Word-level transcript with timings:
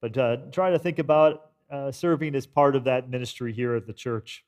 but 0.00 0.16
uh, 0.16 0.36
try 0.50 0.70
to 0.70 0.78
think 0.78 0.98
about 0.98 1.50
uh, 1.70 1.92
serving 1.92 2.34
as 2.34 2.46
part 2.46 2.74
of 2.74 2.84
that 2.84 3.08
ministry 3.08 3.52
here 3.52 3.74
at 3.74 3.86
the 3.86 3.92
church. 3.92 4.44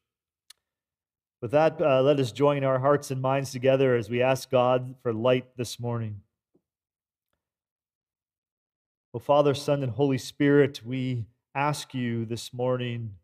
With 1.40 1.50
that, 1.50 1.80
uh, 1.80 2.02
let 2.02 2.20
us 2.20 2.32
join 2.32 2.64
our 2.64 2.78
hearts 2.78 3.10
and 3.10 3.20
minds 3.20 3.50
together 3.50 3.96
as 3.96 4.08
we 4.08 4.22
ask 4.22 4.50
God 4.50 4.94
for 5.02 5.12
light 5.12 5.56
this 5.56 5.80
morning. 5.80 6.20
Oh, 9.14 9.18
Father, 9.18 9.52
Son, 9.52 9.82
and 9.82 9.92
Holy 9.92 10.18
Spirit, 10.18 10.80
we 10.84 11.26
ask 11.54 11.94
you 11.94 12.24
this 12.24 12.54
morning 12.54 13.16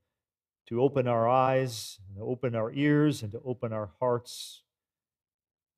to 0.66 0.82
open 0.82 1.08
our 1.08 1.26
eyes, 1.26 1.98
and 2.10 2.22
open 2.22 2.54
our 2.54 2.70
ears, 2.72 3.22
and 3.22 3.32
to 3.32 3.40
open 3.42 3.72
our 3.72 3.90
hearts, 4.00 4.62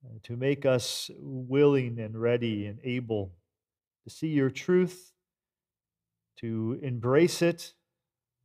uh, 0.05 0.19
to 0.25 0.37
make 0.37 0.67
us 0.67 1.11
willing 1.21 2.01
and 2.01 2.21
ready 2.21 2.67
and 2.67 2.81
able 2.83 3.31
to 4.03 4.11
see 4.11 4.29
your 4.29 4.51
truth, 4.51 5.13
to 6.41 6.79
embrace 6.83 7.43
it, 7.43 7.75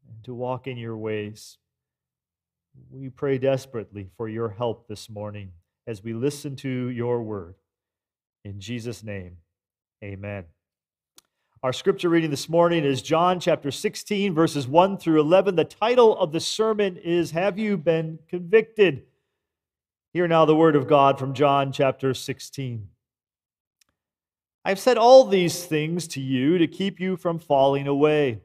and 0.09 0.23
to 0.23 0.33
walk 0.33 0.67
in 0.67 0.77
your 0.77 0.97
ways. 0.97 1.57
We 2.91 3.09
pray 3.09 3.37
desperately 3.37 4.09
for 4.17 4.27
your 4.27 4.49
help 4.49 4.87
this 4.87 5.09
morning 5.09 5.51
as 5.87 6.03
we 6.03 6.13
listen 6.13 6.55
to 6.57 6.89
your 6.89 7.23
word. 7.23 7.55
In 8.43 8.59
Jesus' 8.59 9.03
name, 9.03 9.37
amen. 10.03 10.45
Our 11.63 11.73
scripture 11.73 12.09
reading 12.09 12.29
this 12.29 12.49
morning 12.49 12.83
is 12.83 13.01
John 13.01 13.39
chapter 13.39 13.71
16, 13.71 14.35
verses 14.35 14.67
1 14.67 14.97
through 14.97 15.19
11. 15.19 15.55
The 15.55 15.63
title 15.63 16.17
of 16.17 16.31
the 16.31 16.39
sermon 16.39 16.97
is 16.97 17.31
Have 17.31 17.57
You 17.57 17.77
Been 17.77 18.19
Convicted? 18.27 19.03
Hear 20.13 20.27
now 20.27 20.45
the 20.45 20.55
word 20.55 20.75
of 20.75 20.87
God 20.87 21.17
from 21.17 21.33
John 21.33 21.71
chapter 21.71 22.13
16. 22.13 22.89
I've 24.67 24.79
said 24.79 24.97
all 24.97 25.25
these 25.25 25.63
things 25.63 26.07
to 26.09 26.19
you 26.19 26.57
to 26.57 26.65
keep 26.65 26.99
you 26.99 27.17
from 27.17 27.37
falling 27.37 27.87
away. 27.87 28.41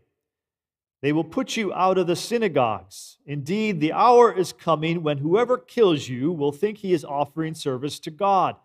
They 1.01 1.13
will 1.15 1.25
put 1.25 1.57
you 1.57 1.73
out 1.73 1.97
of 1.97 2.07
the 2.07 2.15
synagogues. 2.15 3.17
Indeed, 3.25 3.81
the 3.81 3.95
hour 3.95 4.31
is 4.31 4.53
coming 4.53 5.03
when 5.03 5.17
whoever 5.17 5.57
kills 5.57 6.11
you 6.11 6.31
will 6.31 6.53
think 6.53 6.77
he 6.77 6.93
is 6.93 7.07
offering 7.07 7.55
service 7.55 7.99
to 8.01 8.11
God. 8.11 8.57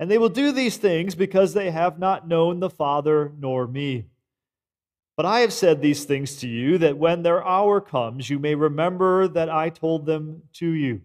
And 0.00 0.10
they 0.10 0.16
will 0.16 0.30
do 0.30 0.50
these 0.50 0.78
things 0.78 1.14
because 1.14 1.52
they 1.52 1.70
have 1.70 1.98
not 1.98 2.26
known 2.26 2.58
the 2.58 2.70
Father 2.70 3.32
nor 3.38 3.66
me. 3.66 4.06
But 5.14 5.26
I 5.26 5.40
have 5.40 5.52
said 5.52 5.82
these 5.82 6.04
things 6.04 6.36
to 6.36 6.48
you 6.48 6.78
that 6.78 6.96
when 6.96 7.22
their 7.22 7.46
hour 7.46 7.82
comes, 7.82 8.30
you 8.30 8.38
may 8.38 8.54
remember 8.54 9.28
that 9.28 9.50
I 9.50 9.68
told 9.68 10.06
them 10.06 10.42
to 10.54 10.70
you. 10.70 11.02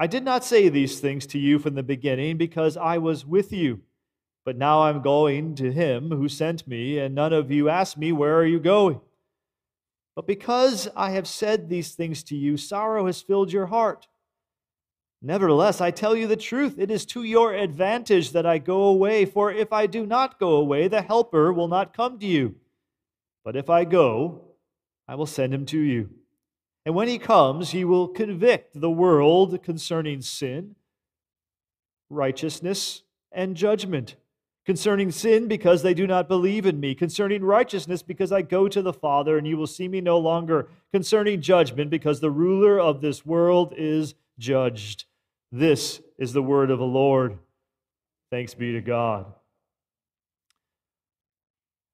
I 0.00 0.08
did 0.08 0.24
not 0.24 0.44
say 0.44 0.68
these 0.68 0.98
things 0.98 1.26
to 1.26 1.38
you 1.38 1.60
from 1.60 1.76
the 1.76 1.82
beginning 1.84 2.38
because 2.38 2.76
I 2.76 2.98
was 2.98 3.24
with 3.24 3.52
you. 3.52 3.82
But 4.48 4.56
now 4.56 4.84
I'm 4.84 5.02
going 5.02 5.56
to 5.56 5.70
him 5.70 6.08
who 6.08 6.26
sent 6.26 6.66
me, 6.66 6.98
and 6.98 7.14
none 7.14 7.34
of 7.34 7.50
you 7.50 7.68
ask 7.68 7.98
me, 7.98 8.12
Where 8.12 8.34
are 8.34 8.46
you 8.46 8.58
going? 8.58 8.98
But 10.16 10.26
because 10.26 10.88
I 10.96 11.10
have 11.10 11.28
said 11.28 11.68
these 11.68 11.94
things 11.94 12.22
to 12.22 12.34
you, 12.34 12.56
sorrow 12.56 13.04
has 13.04 13.20
filled 13.20 13.52
your 13.52 13.66
heart. 13.66 14.08
Nevertheless, 15.20 15.82
I 15.82 15.90
tell 15.90 16.16
you 16.16 16.26
the 16.26 16.34
truth. 16.34 16.78
It 16.78 16.90
is 16.90 17.04
to 17.08 17.24
your 17.24 17.52
advantage 17.52 18.30
that 18.30 18.46
I 18.46 18.56
go 18.56 18.84
away, 18.84 19.26
for 19.26 19.52
if 19.52 19.70
I 19.70 19.86
do 19.86 20.06
not 20.06 20.40
go 20.40 20.52
away, 20.52 20.88
the 20.88 21.02
Helper 21.02 21.52
will 21.52 21.68
not 21.68 21.94
come 21.94 22.18
to 22.18 22.26
you. 22.26 22.54
But 23.44 23.54
if 23.54 23.68
I 23.68 23.84
go, 23.84 24.44
I 25.06 25.16
will 25.16 25.26
send 25.26 25.52
him 25.52 25.66
to 25.66 25.78
you. 25.78 26.08
And 26.86 26.94
when 26.94 27.08
he 27.08 27.18
comes, 27.18 27.72
he 27.72 27.84
will 27.84 28.08
convict 28.08 28.80
the 28.80 28.90
world 28.90 29.62
concerning 29.62 30.22
sin, 30.22 30.74
righteousness, 32.08 33.02
and 33.30 33.54
judgment 33.54 34.16
concerning 34.68 35.10
sin 35.10 35.48
because 35.48 35.80
they 35.80 35.94
do 35.94 36.06
not 36.06 36.28
believe 36.28 36.66
in 36.66 36.78
me, 36.78 36.94
concerning 36.94 37.42
righteousness 37.42 38.02
because 38.02 38.30
I 38.30 38.42
go 38.42 38.68
to 38.68 38.82
the 38.82 38.92
Father 38.92 39.38
and 39.38 39.46
you 39.46 39.56
will 39.56 39.66
see 39.66 39.88
me 39.88 40.02
no 40.02 40.18
longer, 40.18 40.68
concerning 40.92 41.40
judgment 41.40 41.88
because 41.88 42.20
the 42.20 42.30
ruler 42.30 42.78
of 42.78 43.00
this 43.00 43.24
world 43.24 43.72
is 43.78 44.14
judged. 44.38 45.06
This 45.50 46.02
is 46.18 46.34
the 46.34 46.42
word 46.42 46.70
of 46.70 46.78
the 46.78 46.84
Lord. 46.84 47.38
Thanks 48.30 48.52
be 48.52 48.72
to 48.72 48.82
God. 48.82 49.32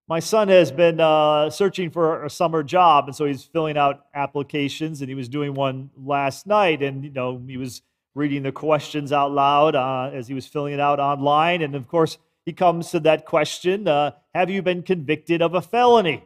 My 0.08 0.18
son 0.18 0.48
has 0.48 0.72
been 0.72 0.98
uh, 0.98 1.50
searching 1.50 1.90
for 1.90 2.24
a 2.24 2.30
summer 2.30 2.64
job, 2.64 3.06
and 3.06 3.14
so 3.14 3.24
he's 3.24 3.44
filling 3.44 3.78
out 3.78 4.06
applications, 4.14 5.00
and 5.00 5.08
he 5.08 5.14
was 5.14 5.28
doing 5.28 5.54
one 5.54 5.90
last 5.96 6.44
night, 6.44 6.82
and 6.82 7.04
you 7.04 7.10
know 7.10 7.40
he 7.46 7.56
was 7.56 7.82
reading 8.16 8.42
the 8.42 8.50
questions 8.50 9.12
out 9.12 9.30
loud 9.30 9.76
uh, 9.76 10.10
as 10.12 10.26
he 10.26 10.34
was 10.34 10.48
filling 10.48 10.74
it 10.74 10.80
out 10.80 10.98
online, 10.98 11.62
and 11.62 11.76
of 11.76 11.86
course 11.86 12.18
he 12.44 12.52
comes 12.52 12.90
to 12.90 13.00
that 13.00 13.24
question 13.24 13.88
uh, 13.88 14.12
Have 14.34 14.50
you 14.50 14.62
been 14.62 14.82
convicted 14.82 15.42
of 15.42 15.54
a 15.54 15.62
felony? 15.62 16.24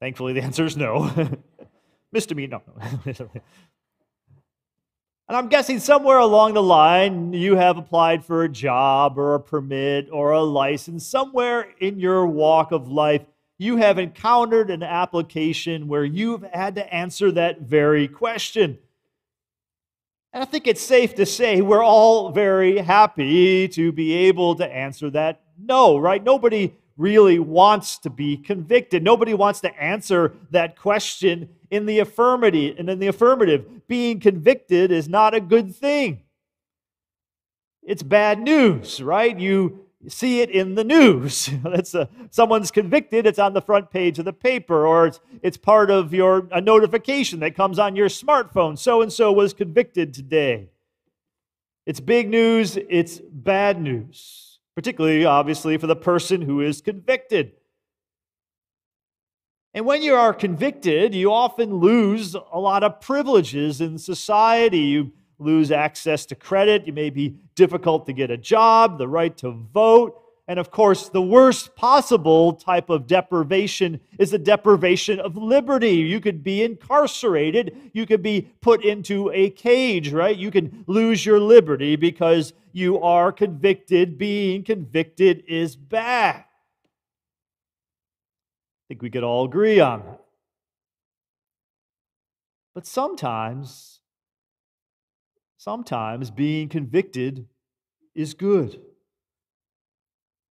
Thankfully, 0.00 0.32
the 0.32 0.42
answer 0.44 0.64
is 0.64 0.76
no. 0.76 1.10
Misdemeanor, 2.12 2.60
no. 2.66 2.82
and 3.06 3.40
I'm 5.28 5.48
guessing 5.48 5.78
somewhere 5.78 6.18
along 6.18 6.54
the 6.54 6.62
line, 6.62 7.32
you 7.32 7.56
have 7.56 7.78
applied 7.78 8.24
for 8.24 8.42
a 8.42 8.48
job 8.48 9.18
or 9.18 9.34
a 9.34 9.40
permit 9.40 10.08
or 10.12 10.32
a 10.32 10.42
license. 10.42 11.06
Somewhere 11.06 11.68
in 11.80 11.98
your 11.98 12.26
walk 12.26 12.72
of 12.72 12.88
life, 12.88 13.22
you 13.58 13.76
have 13.76 13.98
encountered 13.98 14.70
an 14.70 14.82
application 14.82 15.88
where 15.88 16.04
you've 16.04 16.42
had 16.52 16.74
to 16.74 16.94
answer 16.94 17.30
that 17.32 17.62
very 17.62 18.08
question. 18.08 18.78
And 20.32 20.42
I 20.42 20.46
think 20.46 20.66
it's 20.66 20.80
safe 20.80 21.14
to 21.16 21.26
say 21.26 21.60
we're 21.60 21.84
all 21.84 22.30
very 22.30 22.78
happy 22.78 23.68
to 23.68 23.92
be 23.92 24.14
able 24.14 24.54
to 24.56 24.66
answer 24.66 25.10
that 25.10 25.42
no, 25.58 25.98
right? 25.98 26.22
Nobody 26.22 26.74
really 26.96 27.38
wants 27.38 27.98
to 27.98 28.10
be 28.10 28.36
convicted. 28.36 29.02
Nobody 29.02 29.34
wants 29.34 29.60
to 29.60 29.80
answer 29.80 30.34
that 30.50 30.76
question 30.76 31.48
in 31.70 31.86
the 31.86 32.00
affirmative. 32.00 32.76
And 32.78 32.88
in 32.88 32.98
the 32.98 33.06
affirmative, 33.06 33.86
being 33.86 34.20
convicted 34.20 34.90
is 34.90 35.08
not 35.08 35.34
a 35.34 35.40
good 35.40 35.74
thing. 35.74 36.22
It's 37.82 38.02
bad 38.02 38.40
news, 38.40 39.02
right? 39.02 39.38
You 39.38 39.86
see 40.08 40.40
it 40.40 40.50
in 40.50 40.74
the 40.74 40.84
news. 40.84 41.50
That's 41.62 41.94
a, 41.94 42.08
someone's 42.30 42.70
convicted, 42.70 43.26
it's 43.26 43.38
on 43.38 43.52
the 43.52 43.62
front 43.62 43.90
page 43.90 44.18
of 44.18 44.24
the 44.24 44.32
paper, 44.32 44.86
or 44.86 45.06
it's, 45.06 45.20
it's 45.42 45.56
part 45.56 45.90
of 45.90 46.12
your 46.12 46.48
a 46.50 46.60
notification 46.60 47.40
that 47.40 47.54
comes 47.54 47.78
on 47.78 47.96
your 47.96 48.08
smartphone. 48.08 48.78
So 48.78 49.02
and 49.02 49.12
so 49.12 49.32
was 49.32 49.54
convicted 49.54 50.14
today. 50.14 50.68
It's 51.86 52.00
big 52.00 52.28
news, 52.28 52.78
it's 52.88 53.20
bad 53.30 53.80
news, 53.80 54.60
particularly, 54.74 55.24
obviously, 55.24 55.76
for 55.78 55.86
the 55.86 55.96
person 55.96 56.42
who 56.42 56.60
is 56.60 56.80
convicted. 56.80 57.52
And 59.74 59.86
when 59.86 60.02
you 60.02 60.14
are 60.14 60.34
convicted, 60.34 61.14
you 61.14 61.32
often 61.32 61.76
lose 61.76 62.34
a 62.34 62.60
lot 62.60 62.84
of 62.84 63.00
privileges 63.00 63.80
in 63.80 63.98
society. 63.98 64.80
You 64.80 65.12
lose 65.42 65.70
access 65.70 66.26
to 66.26 66.34
credit. 66.34 66.86
You 66.86 66.92
may 66.92 67.10
be 67.10 67.36
difficult 67.54 68.06
to 68.06 68.12
get 68.12 68.30
a 68.30 68.36
job, 68.36 68.98
the 68.98 69.08
right 69.08 69.36
to 69.38 69.50
vote. 69.50 70.18
And 70.48 70.58
of 70.58 70.70
course, 70.70 71.08
the 71.08 71.22
worst 71.22 71.76
possible 71.76 72.52
type 72.54 72.90
of 72.90 73.06
deprivation 73.06 74.00
is 74.18 74.32
the 74.32 74.38
deprivation 74.38 75.20
of 75.20 75.36
liberty. 75.36 75.92
You 75.92 76.20
could 76.20 76.42
be 76.42 76.62
incarcerated. 76.62 77.76
You 77.92 78.06
could 78.06 78.22
be 78.22 78.48
put 78.60 78.84
into 78.84 79.30
a 79.32 79.50
cage, 79.50 80.12
right? 80.12 80.36
You 80.36 80.50
can 80.50 80.84
lose 80.86 81.24
your 81.24 81.38
liberty 81.38 81.96
because 81.96 82.52
you 82.72 83.00
are 83.00 83.30
convicted. 83.30 84.18
Being 84.18 84.64
convicted 84.64 85.44
is 85.46 85.76
bad. 85.76 86.36
I 86.36 86.44
think 88.88 89.02
we 89.02 89.10
could 89.10 89.24
all 89.24 89.44
agree 89.44 89.78
on 89.78 90.00
that. 90.00 90.22
But 92.74 92.86
sometimes 92.86 93.91
Sometimes 95.62 96.32
being 96.32 96.68
convicted 96.68 97.46
is 98.16 98.34
good. 98.34 98.80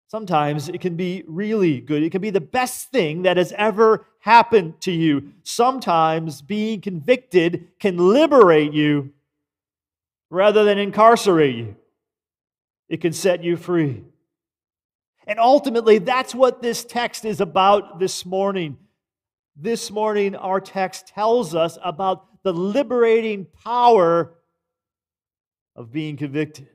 Sometimes 0.07 0.69
it 0.69 0.79
can 0.79 0.95
be 0.95 1.25
really 1.27 1.81
good. 1.81 2.01
It 2.01 2.11
can 2.11 2.21
be 2.21 2.29
the 2.29 2.39
best 2.39 2.91
thing 2.91 3.23
that 3.23 3.35
has 3.35 3.51
ever 3.57 4.07
happened 4.19 4.79
to 4.79 4.91
you. 4.93 5.33
Sometimes 5.43 6.41
being 6.41 6.79
convicted 6.79 7.67
can 7.77 7.97
liberate 7.97 8.71
you 8.71 9.11
rather 10.29 10.63
than 10.63 10.77
incarcerate 10.77 11.57
you, 11.57 11.75
it 12.87 13.01
can 13.01 13.11
set 13.11 13.43
you 13.43 13.57
free. 13.57 14.05
And 15.27 15.39
ultimately, 15.39 15.97
that's 15.97 16.33
what 16.33 16.61
this 16.61 16.85
text 16.85 17.25
is 17.25 17.41
about 17.41 17.99
this 17.99 18.25
morning. 18.25 18.77
This 19.57 19.91
morning, 19.91 20.37
our 20.37 20.61
text 20.61 21.07
tells 21.07 21.53
us 21.53 21.77
about 21.83 22.43
the 22.43 22.53
liberating 22.53 23.47
power 23.65 24.37
of 25.81 25.91
being 25.91 26.15
convicted. 26.15 26.69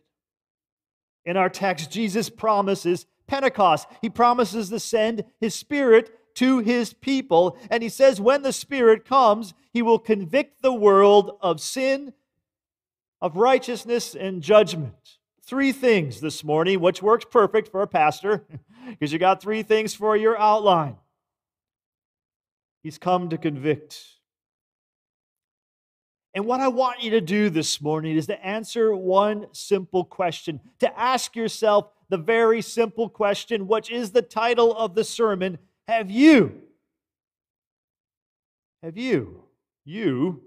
In 1.25 1.37
our 1.37 1.49
text, 1.49 1.91
Jesus 1.91 2.29
promises 2.29 3.07
Pentecost. 3.29 3.87
He 4.03 4.11
promises 4.11 4.69
to 4.69 4.81
send 4.81 5.25
his 5.41 5.55
Spirit 5.55 6.11
to 6.35 6.59
his 6.59 6.93
people. 6.93 7.57
And 7.71 7.83
he 7.83 7.89
says, 7.89 8.21
when 8.21 8.43
the 8.43 8.53
Spirit 8.53 9.05
comes, 9.05 9.55
he 9.73 9.81
will 9.81 10.01
convict 10.01 10.61
the 10.61 10.73
world 10.73 11.39
of 11.41 11.61
sin, 11.61 12.13
of 13.23 13.37
righteousness, 13.37 14.15
and 14.15 14.43
judgment. 14.43 15.19
Three 15.43 15.73
things 15.73 16.21
this 16.21 16.43
morning, 16.43 16.81
which 16.81 17.01
works 17.01 17.25
perfect 17.31 17.69
for 17.69 17.83
a 17.83 17.87
pastor, 17.87 18.45
because 18.89 19.13
you 19.13 19.21
got 19.21 19.41
three 19.41 19.63
things 19.63 19.95
for 19.95 20.17
your 20.17 20.37
outline. 20.37 20.97
He's 22.83 22.99
come 22.99 23.29
to 23.29 23.39
convict. 23.39 24.16
And 26.37 26.45
what 26.45 26.61
I 26.61 26.69
want 26.69 27.03
you 27.03 27.13
to 27.13 27.23
do 27.23 27.49
this 27.49 27.81
morning 27.81 28.15
is 28.15 28.27
to 28.27 28.47
answer 28.47 28.95
one 28.95 29.47
simple 29.53 30.05
question, 30.05 30.61
to 30.81 31.01
ask 31.01 31.35
yourself 31.35 31.89
the 32.11 32.19
very 32.19 32.61
simple 32.61 33.09
question, 33.09 33.67
which 33.67 33.91
is 33.91 34.11
the 34.11 34.21
title 34.21 34.77
of 34.77 34.95
the 34.95 35.03
sermon 35.03 35.57
Have 35.89 36.11
you? 36.11 36.61
Have 38.83 38.99
you? 38.99 39.45
You? 39.87 40.43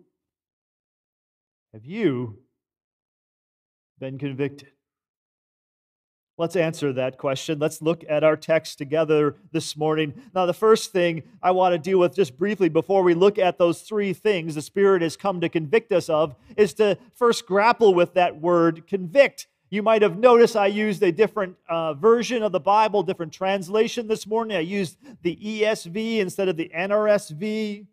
Have 1.73 1.85
you 1.87 2.37
been 3.99 4.19
convicted? 4.19 4.69
Let's 6.39 6.55
answer 6.55 6.93
that 6.93 7.17
question. 7.17 7.59
Let's 7.59 7.81
look 7.81 8.05
at 8.07 8.23
our 8.23 8.37
text 8.37 8.77
together 8.77 9.35
this 9.51 9.75
morning. 9.75 10.13
Now, 10.33 10.45
the 10.45 10.53
first 10.53 10.93
thing 10.93 11.23
I 11.43 11.51
want 11.51 11.73
to 11.73 11.77
deal 11.77 11.99
with 11.99 12.15
just 12.15 12.37
briefly 12.37 12.69
before 12.69 13.03
we 13.03 13.13
look 13.13 13.37
at 13.37 13.57
those 13.57 13.81
three 13.81 14.13
things 14.13 14.55
the 14.55 14.61
Spirit 14.61 15.01
has 15.01 15.17
come 15.17 15.41
to 15.41 15.49
convict 15.49 15.91
us 15.91 16.07
of 16.07 16.35
is 16.55 16.73
to 16.75 16.97
first 17.13 17.45
grapple 17.45 17.93
with 17.93 18.13
that 18.13 18.39
word 18.39 18.87
convict. 18.87 19.47
You 19.69 19.83
might 19.83 20.01
have 20.01 20.17
noticed 20.17 20.55
I 20.55 20.67
used 20.67 21.03
a 21.03 21.11
different 21.11 21.57
uh, 21.67 21.93
version 21.95 22.41
of 22.41 22.53
the 22.53 22.61
Bible, 22.61 23.03
different 23.03 23.33
translation 23.33 24.07
this 24.07 24.25
morning. 24.25 24.55
I 24.55 24.61
used 24.61 24.97
the 25.21 25.35
ESV 25.35 26.19
instead 26.19 26.47
of 26.47 26.55
the 26.55 26.71
NRSV. 26.73 27.85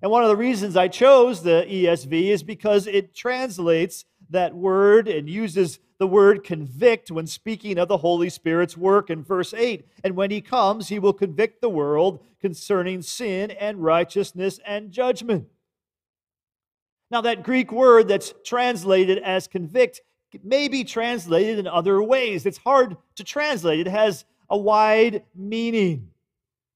And 0.00 0.10
one 0.12 0.22
of 0.22 0.28
the 0.28 0.36
reasons 0.36 0.76
I 0.76 0.86
chose 0.86 1.42
the 1.42 1.66
ESV 1.68 2.28
is 2.28 2.44
because 2.44 2.86
it 2.86 3.16
translates 3.16 4.04
that 4.30 4.54
word 4.54 5.08
and 5.08 5.28
uses 5.28 5.80
the 6.02 6.06
word 6.08 6.42
convict 6.42 7.12
when 7.12 7.28
speaking 7.28 7.78
of 7.78 7.86
the 7.86 7.98
Holy 7.98 8.28
Spirit's 8.28 8.76
work 8.76 9.08
in 9.08 9.22
verse 9.22 9.54
8. 9.54 9.86
And 10.02 10.16
when 10.16 10.32
he 10.32 10.40
comes, 10.40 10.88
he 10.88 10.98
will 10.98 11.12
convict 11.12 11.60
the 11.60 11.68
world 11.68 12.18
concerning 12.40 13.02
sin 13.02 13.52
and 13.52 13.84
righteousness 13.84 14.58
and 14.66 14.90
judgment. 14.90 15.46
Now, 17.08 17.20
that 17.20 17.44
Greek 17.44 17.70
word 17.70 18.08
that's 18.08 18.34
translated 18.44 19.18
as 19.18 19.46
convict 19.46 20.00
may 20.42 20.66
be 20.66 20.82
translated 20.82 21.60
in 21.60 21.68
other 21.68 22.02
ways. 22.02 22.46
It's 22.46 22.58
hard 22.58 22.96
to 23.14 23.22
translate, 23.22 23.86
it 23.86 23.86
has 23.86 24.24
a 24.50 24.58
wide 24.58 25.22
meaning. 25.36 26.08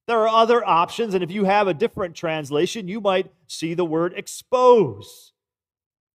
There 0.07 0.21
are 0.21 0.29
other 0.29 0.65
options, 0.65 1.15
and 1.15 1.25
if 1.25 1.33
you 1.33 1.47
have 1.47 1.67
a 1.67 1.75
different 1.75 2.15
translation, 2.15 2.87
you 2.87 3.01
might 3.01 3.33
see 3.49 3.75
the 3.75 3.85
word 3.85 4.15
expose. 4.15 5.33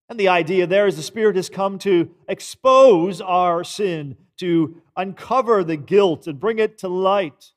And 0.08 0.18
the 0.18 0.28
idea 0.28 0.66
there 0.66 0.86
is 0.86 0.96
the 0.96 1.02
Spirit 1.02 1.36
has 1.36 1.50
come 1.50 1.78
to 1.80 2.10
expose 2.28 3.20
our 3.20 3.62
sin, 3.62 4.16
to 4.38 4.80
uncover 4.96 5.62
the 5.62 5.76
guilt 5.76 6.26
and 6.26 6.40
bring 6.40 6.58
it 6.58 6.78
to 6.78 6.88
light. 6.88 7.52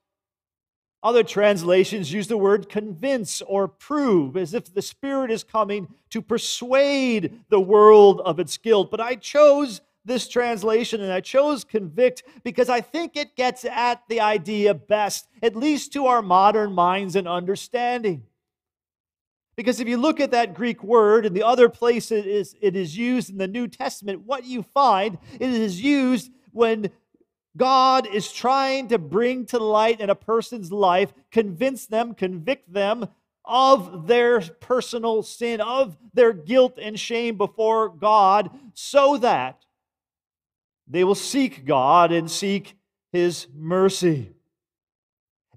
Other 1.03 1.23
translations 1.23 2.13
use 2.13 2.27
the 2.27 2.37
word 2.37 2.69
convince 2.69 3.41
or 3.41 3.67
prove, 3.67 4.37
as 4.37 4.53
if 4.53 4.71
the 4.71 4.81
Spirit 4.81 5.31
is 5.31 5.43
coming 5.43 5.87
to 6.11 6.21
persuade 6.21 7.39
the 7.49 7.59
world 7.59 8.21
of 8.23 8.39
its 8.39 8.57
guilt. 8.57 8.91
But 8.91 9.01
I 9.01 9.15
chose 9.15 9.81
this 10.05 10.27
translation 10.27 11.01
and 11.01 11.11
I 11.11 11.21
chose 11.21 11.63
convict 11.63 12.23
because 12.43 12.69
I 12.69 12.81
think 12.81 13.15
it 13.15 13.35
gets 13.35 13.65
at 13.65 14.03
the 14.09 14.19
idea 14.19 14.73
best, 14.73 15.27
at 15.41 15.55
least 15.55 15.93
to 15.93 16.07
our 16.07 16.21
modern 16.21 16.73
minds 16.73 17.15
and 17.15 17.27
understanding. 17.27 18.23
Because 19.55 19.79
if 19.79 19.87
you 19.87 19.97
look 19.97 20.19
at 20.19 20.31
that 20.31 20.53
Greek 20.53 20.83
word 20.83 21.25
and 21.25 21.35
the 21.35 21.43
other 21.43 21.69
place 21.69 22.11
it 22.11 22.25
is, 22.25 22.55
it 22.61 22.75
is 22.75 22.97
used 22.97 23.29
in 23.29 23.37
the 23.37 23.47
New 23.47 23.67
Testament, 23.67 24.21
what 24.25 24.45
you 24.45 24.63
find 24.63 25.17
it 25.39 25.49
is 25.49 25.81
used 25.81 26.31
when 26.51 26.89
God 27.57 28.07
is 28.07 28.31
trying 28.31 28.87
to 28.89 28.97
bring 28.97 29.45
to 29.47 29.59
light 29.59 29.99
in 29.99 30.09
a 30.09 30.15
person's 30.15 30.71
life, 30.71 31.13
convince 31.31 31.85
them, 31.85 32.13
convict 32.13 32.71
them 32.71 33.07
of 33.43 34.07
their 34.07 34.39
personal 34.39 35.21
sin, 35.23 35.59
of 35.59 35.97
their 36.13 36.31
guilt 36.31 36.77
and 36.81 36.99
shame 36.99 37.35
before 37.37 37.89
God, 37.89 38.51
so 38.73 39.17
that 39.17 39.65
they 40.87 41.03
will 41.03 41.15
seek 41.15 41.65
God 41.65 42.11
and 42.11 42.31
seek 42.31 42.75
His 43.11 43.47
mercy. 43.53 44.31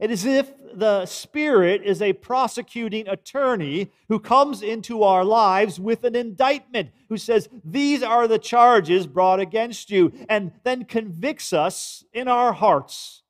It 0.01 0.11
is 0.11 0.25
if 0.25 0.53
the 0.75 1.07
Spirit 1.07 1.83
is 1.85 2.03
a 2.03 2.15
prosecuting 2.15 3.07
attorney 3.07 3.93
who 4.09 4.19
comes 4.19 4.61
into 4.61 5.05
our 5.05 5.25
lives 5.25 5.79
with 5.79 6.03
an 6.03 6.17
indictment, 6.17 6.91
who 7.09 7.17
says, 7.17 7.49
These 7.65 8.03
are 8.03 8.27
the 8.27 8.41
charges 8.41 9.07
brought 9.07 9.39
against 9.39 9.91
you, 9.91 10.13
and 10.29 10.53
then 10.65 10.85
convicts 10.85 11.53
us 11.53 12.05
in 12.13 12.27
our 12.27 12.53
hearts 12.53 13.23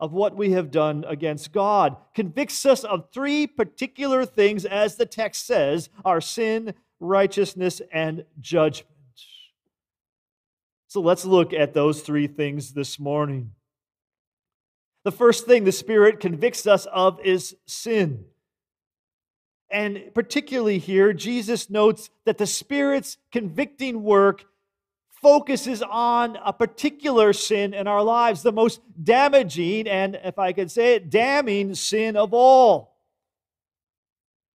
of 0.00 0.12
what 0.12 0.36
we 0.36 0.52
have 0.52 0.70
done 0.70 1.04
against 1.06 1.52
God. 1.52 1.96
Convicts 2.14 2.64
us 2.64 2.82
of 2.84 3.10
three 3.12 3.46
particular 3.46 4.24
things, 4.24 4.64
as 4.64 4.96
the 4.96 5.06
text 5.06 5.46
says 5.46 5.90
our 6.04 6.20
sin, 6.20 6.74
righteousness, 6.98 7.82
and 7.92 8.24
judgment. 8.40 8.88
So 10.88 11.00
let's 11.02 11.26
look 11.26 11.52
at 11.52 11.74
those 11.74 12.00
three 12.00 12.26
things 12.26 12.72
this 12.72 12.98
morning. 12.98 13.50
The 15.06 15.12
first 15.12 15.46
thing 15.46 15.62
the 15.62 15.70
Spirit 15.70 16.18
convicts 16.18 16.66
us 16.66 16.84
of 16.86 17.20
is 17.20 17.54
sin. 17.64 18.24
And 19.70 20.10
particularly 20.14 20.78
here, 20.78 21.12
Jesus 21.12 21.70
notes 21.70 22.10
that 22.24 22.38
the 22.38 22.46
Spirit's 22.46 23.16
convicting 23.30 24.02
work 24.02 24.46
focuses 25.22 25.80
on 25.80 26.36
a 26.44 26.52
particular 26.52 27.32
sin 27.32 27.72
in 27.72 27.86
our 27.86 28.02
lives, 28.02 28.42
the 28.42 28.50
most 28.50 28.80
damaging 29.00 29.86
and, 29.86 30.18
if 30.24 30.40
I 30.40 30.52
could 30.52 30.72
say 30.72 30.96
it, 30.96 31.08
damning 31.08 31.76
sin 31.76 32.16
of 32.16 32.34
all. 32.34 32.96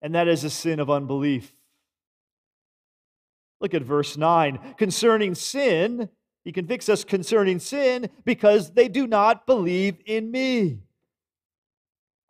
And 0.02 0.16
that 0.16 0.30
is 0.30 0.46
a 0.46 0.50
sin 0.50 0.80
of 0.80 0.90
unbelief. 0.90 1.54
Look 3.60 3.74
at 3.74 3.82
verse 3.82 4.16
9. 4.16 4.76
Concerning 4.78 5.36
sin, 5.36 6.08
he 6.48 6.54
convicts 6.54 6.88
us 6.88 7.04
concerning 7.04 7.60
sin 7.60 8.10
because 8.24 8.72
they 8.72 8.88
do 8.88 9.06
not 9.06 9.46
believe 9.46 9.98
in 10.06 10.32
me. 10.32 10.80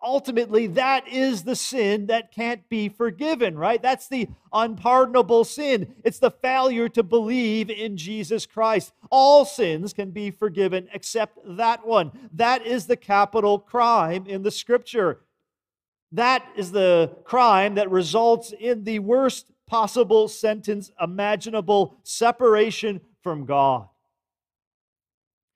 Ultimately, 0.01 0.65
that 0.65 1.07
is 1.07 1.43
the 1.43 1.55
sin 1.55 2.07
that 2.07 2.31
can't 2.31 2.67
be 2.67 2.89
forgiven, 2.89 3.55
right? 3.55 3.79
That's 3.79 4.07
the 4.07 4.27
unpardonable 4.51 5.43
sin. 5.43 5.93
It's 6.03 6.17
the 6.17 6.31
failure 6.31 6.89
to 6.89 7.03
believe 7.03 7.69
in 7.69 7.95
Jesus 7.95 8.47
Christ. 8.47 8.91
All 9.11 9.45
sins 9.45 9.93
can 9.93 10.09
be 10.09 10.31
forgiven 10.31 10.87
except 10.95 11.37
that 11.55 11.85
one. 11.85 12.11
That 12.33 12.65
is 12.65 12.87
the 12.87 12.97
capital 12.97 13.59
crime 13.59 14.25
in 14.25 14.41
the 14.41 14.49
scripture. 14.49 15.19
That 16.11 16.43
is 16.55 16.71
the 16.71 17.15
crime 17.23 17.75
that 17.75 17.91
results 17.91 18.51
in 18.59 18.83
the 18.83 18.97
worst 18.97 19.51
possible 19.67 20.27
sentence 20.27 20.89
imaginable 20.99 21.99
separation 22.01 22.99
from 23.21 23.45
God. 23.45 23.87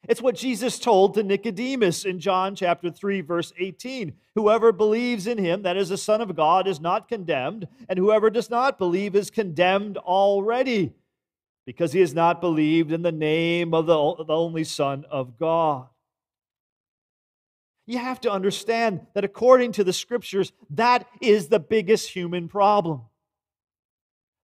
It's 0.10 0.22
what 0.22 0.36
Jesus 0.36 0.79
told 0.79 1.13
to 1.13 1.24
Nicodemus 1.24 2.05
in 2.05 2.20
John 2.20 2.55
chapter 2.55 2.89
3 2.89 3.22
verse 3.22 3.53
18. 3.58 4.13
Whoever 4.34 4.72
believes 4.72 5.27
in 5.27 5.38
him 5.38 5.62
that 5.62 5.77
is 5.77 5.89
the 5.89 5.98
son 5.98 6.22
of 6.22 6.36
God 6.36 6.67
is 6.67 6.81
not 6.81 7.08
condemned, 7.08 7.67
and 7.88 8.00
whoever 8.00 8.29
does 8.29 8.50
not 8.50 8.79
believe 8.79 9.15
is 9.15 9.29
condemned 9.29 9.98
already, 9.98 10.93
because 11.65 11.93
he 11.93 12.00
has 12.00 12.15
not 12.15 12.41
believed 12.41 12.91
in 12.91 13.03
the 13.03 13.12
name 13.12 13.74
of 13.75 13.86
the, 13.86 14.25
the 14.25 14.34
only 14.34 14.63
son 14.63 15.05
of 15.12 15.38
God. 15.38 15.88
You 17.86 18.00
have 18.00 18.22
to 18.22 18.31
understand 18.31 19.01
that 19.13 19.25
according 19.25 19.74
to 19.74 19.84
the 19.84 19.93
scriptures, 19.93 20.51
that 20.72 21.08
is 21.22 21.48
the 21.48 21.60
biggest 21.60 22.10
human 22.10 22.48
problem. 22.48 23.01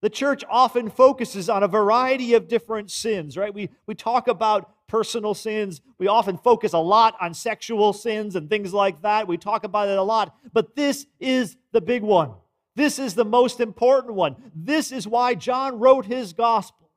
The 0.01 0.09
church 0.09 0.43
often 0.49 0.89
focuses 0.91 1.49
on 1.49 1.63
a 1.63 1.67
variety 1.67 2.35
of 2.35 2.47
different 2.47 2.91
sins, 2.91 3.35
right? 3.35 3.53
We, 3.53 3.69
we 3.87 3.95
talk 3.95 4.27
about 4.27 4.69
personal 4.87 5.33
sins. 5.33 5.81
We 5.97 6.07
often 6.07 6.37
focus 6.37 6.73
a 6.73 6.79
lot 6.79 7.15
on 7.21 7.33
sexual 7.33 7.93
sins 7.93 8.35
and 8.35 8.49
things 8.49 8.73
like 8.73 9.01
that. 9.01 9.27
We 9.27 9.37
talk 9.37 9.63
about 9.63 9.89
it 9.89 9.97
a 9.97 10.03
lot. 10.03 10.35
But 10.53 10.75
this 10.75 11.05
is 11.19 11.57
the 11.71 11.81
big 11.81 12.03
one. 12.03 12.31
This 12.75 12.99
is 12.99 13.15
the 13.15 13.25
most 13.25 13.59
important 13.59 14.13
one. 14.13 14.35
This 14.55 14.91
is 14.91 15.07
why 15.07 15.35
John 15.35 15.79
wrote 15.79 16.05
his 16.05 16.33
gospel. 16.33 16.89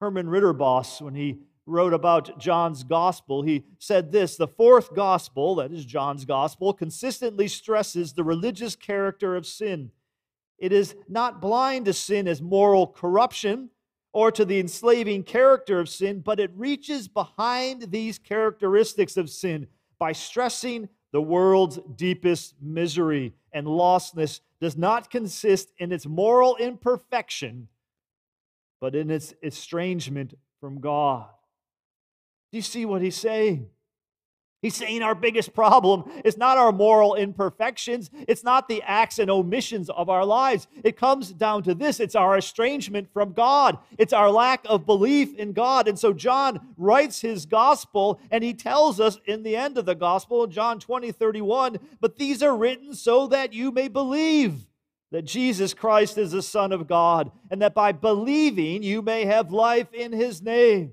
Herman 0.00 0.26
Ridderbos, 0.26 1.00
when 1.00 1.14
he 1.14 1.38
wrote 1.66 1.92
about 1.92 2.38
John's 2.38 2.82
gospel, 2.82 3.42
he 3.42 3.64
said 3.78 4.10
this 4.10 4.36
The 4.36 4.48
fourth 4.48 4.94
gospel, 4.94 5.56
that 5.56 5.72
is 5.72 5.84
John's 5.84 6.24
gospel, 6.24 6.72
consistently 6.72 7.48
stresses 7.48 8.12
the 8.12 8.24
religious 8.24 8.74
character 8.74 9.36
of 9.36 9.46
sin. 9.46 9.90
It 10.58 10.72
is 10.72 10.94
not 11.08 11.40
blind 11.40 11.84
to 11.84 11.92
sin 11.92 12.26
as 12.26 12.40
moral 12.40 12.86
corruption 12.86 13.70
or 14.12 14.30
to 14.30 14.44
the 14.44 14.60
enslaving 14.60 15.22
character 15.22 15.80
of 15.80 15.88
sin, 15.88 16.20
but 16.20 16.38
it 16.38 16.50
reaches 16.54 17.08
behind 17.08 17.90
these 17.90 18.18
characteristics 18.18 19.16
of 19.16 19.30
sin 19.30 19.66
by 19.98 20.12
stressing 20.12 20.88
the 21.12 21.20
world's 21.20 21.78
deepest 21.96 22.54
misery 22.60 23.32
and 23.52 23.66
lostness 23.66 24.40
does 24.60 24.76
not 24.76 25.10
consist 25.10 25.72
in 25.78 25.92
its 25.92 26.06
moral 26.06 26.56
imperfection, 26.56 27.68
but 28.80 28.94
in 28.94 29.10
its 29.10 29.34
estrangement 29.42 30.34
from 30.60 30.80
God. 30.80 31.26
Do 32.50 32.58
you 32.58 32.62
see 32.62 32.84
what 32.84 33.02
he's 33.02 33.16
saying? 33.16 33.68
He's 34.62 34.76
saying 34.76 35.02
our 35.02 35.16
biggest 35.16 35.54
problem 35.54 36.04
is 36.24 36.36
not 36.36 36.56
our 36.56 36.70
moral 36.70 37.16
imperfections. 37.16 38.10
It's 38.28 38.44
not 38.44 38.68
the 38.68 38.80
acts 38.82 39.18
and 39.18 39.28
omissions 39.28 39.90
of 39.90 40.08
our 40.08 40.24
lives. 40.24 40.68
It 40.84 40.96
comes 40.96 41.32
down 41.32 41.64
to 41.64 41.74
this 41.74 41.98
it's 41.98 42.14
our 42.14 42.38
estrangement 42.38 43.08
from 43.12 43.32
God, 43.32 43.76
it's 43.98 44.12
our 44.12 44.30
lack 44.30 44.64
of 44.66 44.86
belief 44.86 45.34
in 45.34 45.52
God. 45.52 45.88
And 45.88 45.98
so 45.98 46.12
John 46.12 46.74
writes 46.76 47.20
his 47.20 47.44
gospel 47.44 48.20
and 48.30 48.44
he 48.44 48.54
tells 48.54 49.00
us 49.00 49.18
in 49.26 49.42
the 49.42 49.56
end 49.56 49.78
of 49.78 49.84
the 49.84 49.96
gospel, 49.96 50.46
John 50.46 50.78
20, 50.78 51.10
31, 51.10 51.78
but 52.00 52.16
these 52.16 52.40
are 52.40 52.56
written 52.56 52.94
so 52.94 53.26
that 53.26 53.52
you 53.52 53.72
may 53.72 53.88
believe 53.88 54.66
that 55.10 55.24
Jesus 55.26 55.74
Christ 55.74 56.16
is 56.16 56.30
the 56.30 56.40
Son 56.40 56.72
of 56.72 56.86
God, 56.86 57.30
and 57.50 57.60
that 57.60 57.74
by 57.74 57.92
believing 57.92 58.82
you 58.82 59.02
may 59.02 59.26
have 59.26 59.52
life 59.52 59.92
in 59.92 60.10
his 60.10 60.40
name. 60.40 60.92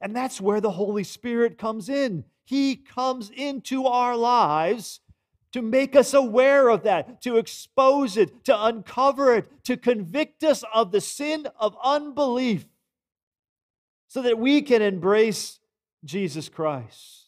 And 0.00 0.16
that's 0.16 0.40
where 0.40 0.60
the 0.60 0.70
Holy 0.70 1.04
Spirit 1.04 1.58
comes 1.58 1.88
in. 1.88 2.24
He 2.44 2.76
comes 2.76 3.30
into 3.30 3.86
our 3.86 4.16
lives 4.16 5.00
to 5.52 5.62
make 5.62 5.96
us 5.96 6.14
aware 6.14 6.68
of 6.68 6.84
that, 6.84 7.20
to 7.22 7.36
expose 7.36 8.16
it, 8.16 8.44
to 8.44 8.64
uncover 8.64 9.34
it, 9.34 9.64
to 9.64 9.76
convict 9.76 10.44
us 10.44 10.64
of 10.72 10.92
the 10.92 11.00
sin 11.00 11.46
of 11.58 11.76
unbelief 11.82 12.66
so 14.08 14.22
that 14.22 14.38
we 14.38 14.62
can 14.62 14.82
embrace 14.82 15.58
Jesus 16.04 16.48
Christ. 16.48 17.26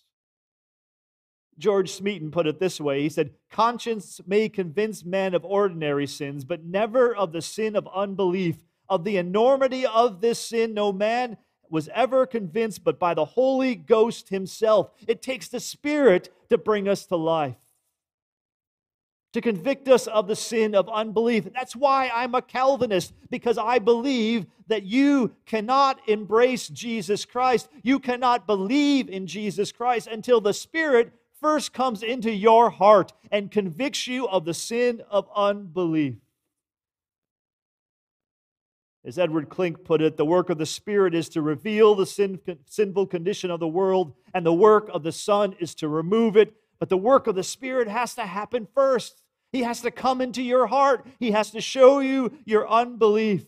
George 1.58 1.90
Smeaton 1.90 2.30
put 2.30 2.46
it 2.46 2.58
this 2.58 2.80
way 2.80 3.02
He 3.02 3.08
said, 3.08 3.34
Conscience 3.50 4.20
may 4.26 4.48
convince 4.48 5.04
men 5.04 5.34
of 5.34 5.44
ordinary 5.44 6.06
sins, 6.06 6.44
but 6.44 6.64
never 6.64 7.14
of 7.14 7.32
the 7.32 7.42
sin 7.42 7.76
of 7.76 7.88
unbelief. 7.94 8.58
Of 8.88 9.04
the 9.04 9.16
enormity 9.16 9.86
of 9.86 10.20
this 10.20 10.38
sin, 10.38 10.74
no 10.74 10.92
man 10.92 11.38
was 11.72 11.88
ever 11.94 12.26
convinced 12.26 12.84
but 12.84 12.98
by 12.98 13.14
the 13.14 13.24
Holy 13.24 13.74
Ghost 13.74 14.28
Himself. 14.28 14.90
It 15.08 15.22
takes 15.22 15.48
the 15.48 15.58
Spirit 15.58 16.28
to 16.50 16.58
bring 16.58 16.86
us 16.86 17.06
to 17.06 17.16
life, 17.16 17.56
to 19.32 19.40
convict 19.40 19.88
us 19.88 20.06
of 20.06 20.28
the 20.28 20.36
sin 20.36 20.74
of 20.74 20.86
unbelief. 20.90 21.48
That's 21.54 21.74
why 21.74 22.10
I'm 22.14 22.34
a 22.34 22.42
Calvinist, 22.42 23.14
because 23.30 23.56
I 23.56 23.78
believe 23.78 24.44
that 24.66 24.82
you 24.82 25.32
cannot 25.46 26.06
embrace 26.06 26.68
Jesus 26.68 27.24
Christ. 27.24 27.70
You 27.82 27.98
cannot 27.98 28.46
believe 28.46 29.08
in 29.08 29.26
Jesus 29.26 29.72
Christ 29.72 30.08
until 30.08 30.42
the 30.42 30.52
Spirit 30.52 31.14
first 31.40 31.72
comes 31.72 32.02
into 32.02 32.30
your 32.30 32.68
heart 32.68 33.14
and 33.30 33.50
convicts 33.50 34.06
you 34.06 34.28
of 34.28 34.44
the 34.44 34.54
sin 34.54 35.00
of 35.10 35.26
unbelief. 35.34 36.16
As 39.04 39.18
Edward 39.18 39.48
Klink 39.48 39.84
put 39.84 40.00
it, 40.00 40.16
the 40.16 40.24
work 40.24 40.48
of 40.48 40.58
the 40.58 40.66
Spirit 40.66 41.14
is 41.14 41.28
to 41.30 41.42
reveal 41.42 41.94
the 41.94 42.06
sin, 42.06 42.38
sinful 42.66 43.06
condition 43.08 43.50
of 43.50 43.58
the 43.58 43.66
world, 43.66 44.12
and 44.32 44.46
the 44.46 44.52
work 44.52 44.88
of 44.92 45.02
the 45.02 45.10
Son 45.10 45.56
is 45.58 45.74
to 45.76 45.88
remove 45.88 46.36
it. 46.36 46.54
But 46.78 46.88
the 46.88 46.96
work 46.96 47.26
of 47.26 47.34
the 47.34 47.42
Spirit 47.42 47.88
has 47.88 48.14
to 48.14 48.22
happen 48.22 48.68
first. 48.74 49.22
He 49.50 49.62
has 49.64 49.80
to 49.80 49.90
come 49.90 50.20
into 50.20 50.42
your 50.42 50.66
heart, 50.68 51.04
He 51.18 51.32
has 51.32 51.50
to 51.50 51.60
show 51.60 51.98
you 51.98 52.32
your 52.44 52.68
unbelief. 52.68 53.44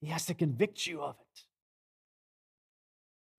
He 0.00 0.08
has 0.08 0.26
to 0.26 0.34
convict 0.34 0.86
you 0.86 1.00
of 1.02 1.16
it. 1.20 1.42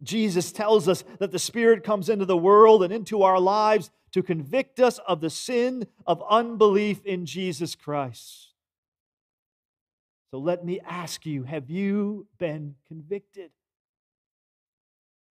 Jesus 0.04 0.52
tells 0.52 0.88
us 0.88 1.04
that 1.20 1.32
the 1.32 1.40
Spirit 1.40 1.84
comes 1.84 2.10
into 2.10 2.26
the 2.26 2.38
world 2.38 2.84
and 2.84 2.94
into 2.94 3.24
our 3.24 3.40
lives 3.40 3.90
to 4.12 4.22
convict 4.22 4.80
us 4.80 5.00
of 5.08 5.22
the 5.22 5.30
sin 5.30 5.88
of 6.06 6.24
unbelief 6.30 7.06
in 7.06 7.26
Jesus 7.26 7.74
Christ. 7.74 8.53
So 10.34 10.40
let 10.40 10.66
me 10.66 10.80
ask 10.80 11.28
you 11.28 11.44
have 11.44 11.70
you 11.70 12.26
been 12.40 12.74
convicted? 12.88 13.52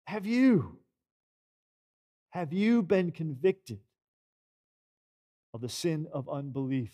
Have 0.07 0.25
you? 0.25 0.79
Have 2.31 2.51
you 2.51 2.83
been 2.83 3.13
convicted 3.13 3.79
of 5.53 5.61
the 5.61 5.69
sin 5.69 6.07
of 6.11 6.27
unbelief? 6.27 6.91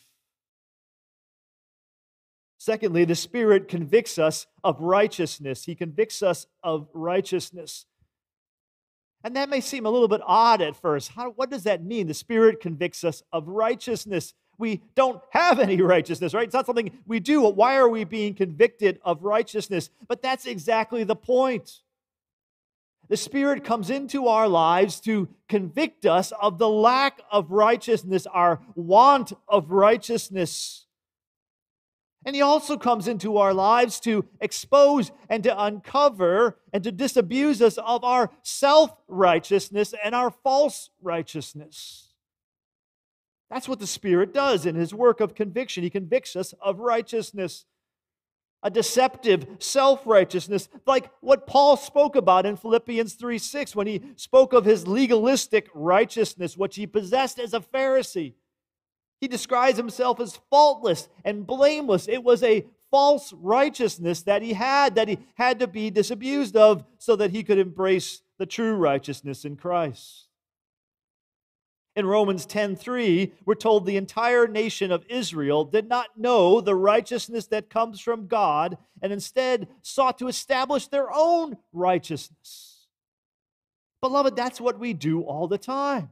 Secondly, 2.60 3.06
the 3.06 3.16
Spirit 3.16 3.68
convicts 3.68 4.20
us 4.20 4.46
of 4.64 4.80
righteousness. 4.80 5.66
He 5.66 5.74
convicts 5.74 6.22
us 6.22 6.46
of 6.62 6.88
righteousness. 6.94 7.88
And 9.24 9.36
that 9.36 9.50
may 9.50 9.62
seem 9.62 9.88
a 9.88 9.90
little 9.90 10.08
bit 10.08 10.22
odd 10.24 10.62
at 10.62 10.76
first. 10.76 11.10
How, 11.10 11.32
what 11.32 11.50
does 11.50 11.64
that 11.64 11.84
mean? 11.84 12.06
The 12.06 12.14
Spirit 12.14 12.62
convicts 12.62 13.04
us 13.04 13.24
of 13.34 13.48
righteousness 13.48 14.36
we 14.58 14.82
don't 14.96 15.22
have 15.32 15.60
any 15.60 15.82
righteousness, 15.82 16.34
right? 16.34 16.46
It's 16.46 16.54
not 16.54 16.66
something 16.66 16.92
we 17.06 17.20
do. 17.20 17.42
Why 17.42 17.76
are 17.76 17.90
we 17.90 18.04
being 18.04 18.34
convicted 18.34 19.00
of 19.04 19.24
righteousness? 19.24 19.90
But 20.08 20.22
that's 20.22 20.46
exactly 20.46 21.04
the 21.04 21.16
point. 21.16 21.82
The 23.08 23.18
Spirit 23.18 23.64
comes 23.64 23.90
into 23.90 24.28
our 24.28 24.48
lives 24.48 25.00
to 25.02 25.30
convict 25.48 26.06
us 26.06 26.34
of 26.42 26.58
the 26.58 26.70
lack 26.70 27.22
of 27.32 27.52
righteousness, 27.52 28.26
our 28.26 28.62
want 28.76 29.34
of 29.48 29.72
righteousness. 29.72 30.86
And 32.26 32.36
He 32.36 32.42
also 32.42 32.78
comes 32.78 33.08
into 33.08 33.38
our 33.38 33.54
lives 33.54 34.00
to 34.02 34.26
expose 34.42 35.12
and 35.30 35.44
to 35.44 35.64
uncover 35.64 36.58
and 36.74 36.84
to 36.84 36.92
disabuse 36.92 37.62
us 37.62 37.78
of 37.78 38.04
our 38.04 38.32
self 38.42 38.92
righteousness 39.08 39.94
and 40.04 40.16
our 40.16 40.32
false 40.32 40.90
righteousness. 41.04 42.15
That's 43.50 43.70
what 43.70 43.80
the 43.80 43.88
Spirit 43.88 44.34
does 44.34 44.66
in 44.66 44.76
His 44.76 44.94
work 44.94 45.20
of 45.20 45.36
conviction. 45.36 45.84
He 45.84 45.90
convicts 45.90 46.36
us 46.36 46.54
of 46.62 46.80
righteousness, 46.80 47.66
a 48.64 48.70
deceptive 48.70 49.46
self 49.60 50.02
righteousness, 50.06 50.68
like 50.86 51.12
what 51.22 51.46
Paul 51.46 51.78
spoke 51.78 52.16
about 52.16 52.46
in 52.46 52.58
Philippians 52.58 53.14
3 53.14 53.38
6 53.38 53.76
when 53.76 53.88
he 53.88 54.02
spoke 54.16 54.54
of 54.54 54.66
his 54.66 54.88
legalistic 54.88 55.70
righteousness, 55.74 56.58
which 56.58 56.76
he 56.76 56.88
possessed 56.88 57.40
as 57.40 57.54
a 57.54 57.60
Pharisee. 57.60 58.34
He 59.22 59.28
describes 59.28 59.78
himself 59.78 60.20
as 60.20 60.40
faultless 60.50 61.08
and 61.24 61.48
blameless. 61.48 62.08
It 62.08 62.24
was 62.24 62.44
a 62.44 62.66
false 62.92 63.34
righteousness 63.34 64.22
that 64.24 64.42
he 64.42 64.54
had, 64.54 64.96
that 64.96 65.08
he 65.08 65.20
had 65.36 65.60
to 65.60 65.68
be 65.68 65.90
disabused 65.90 66.56
of 66.56 66.84
so 66.98 67.16
that 67.16 67.32
he 67.32 67.44
could 67.44 67.58
embrace 67.58 68.22
the 68.38 68.46
true 68.46 68.76
righteousness 68.76 69.46
in 69.46 69.56
Christ. 69.56 70.25
In 71.96 72.06
Romans 72.06 72.46
10:3, 72.46 73.32
we're 73.46 73.56
told 73.56 73.86
the 73.86 73.96
entire 73.96 74.48
nation 74.48 74.92
of 74.92 75.06
Israel 75.08 75.64
did 75.64 75.88
not 75.88 76.18
know 76.18 76.60
the 76.60 76.76
righteousness 76.76 77.48
that 77.48 77.70
comes 77.70 78.02
from 78.02 78.28
God 78.28 78.78
and 79.02 79.14
instead 79.14 79.70
sought 79.82 80.18
to 80.18 80.28
establish 80.28 80.88
their 80.88 81.12
own 81.14 81.58
righteousness. 81.72 82.88
Beloved, 84.02 84.36
that's 84.36 84.60
what 84.60 84.78
we 84.78 84.94
do 84.94 85.22
all 85.22 85.48
the 85.48 85.58
time. 85.58 86.12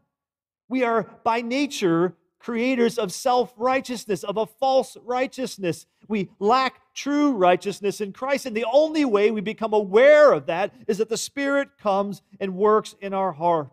We 0.69 0.83
are 0.83 1.03
by 1.23 1.41
nature 1.41 2.15
creators 2.39 2.97
of 2.97 3.11
self 3.11 3.53
righteousness, 3.57 4.23
of 4.23 4.37
a 4.37 4.45
false 4.45 4.97
righteousness. 5.03 5.85
We 6.07 6.29
lack 6.39 6.81
true 6.93 7.33
righteousness 7.33 8.01
in 8.01 8.13
Christ. 8.13 8.45
And 8.45 8.55
the 8.55 8.65
only 8.71 9.05
way 9.05 9.31
we 9.31 9.41
become 9.41 9.73
aware 9.73 10.31
of 10.31 10.45
that 10.47 10.73
is 10.87 10.97
that 10.97 11.09
the 11.09 11.17
Spirit 11.17 11.77
comes 11.77 12.21
and 12.39 12.55
works 12.55 12.95
in 13.01 13.13
our 13.13 13.31
heart. 13.31 13.71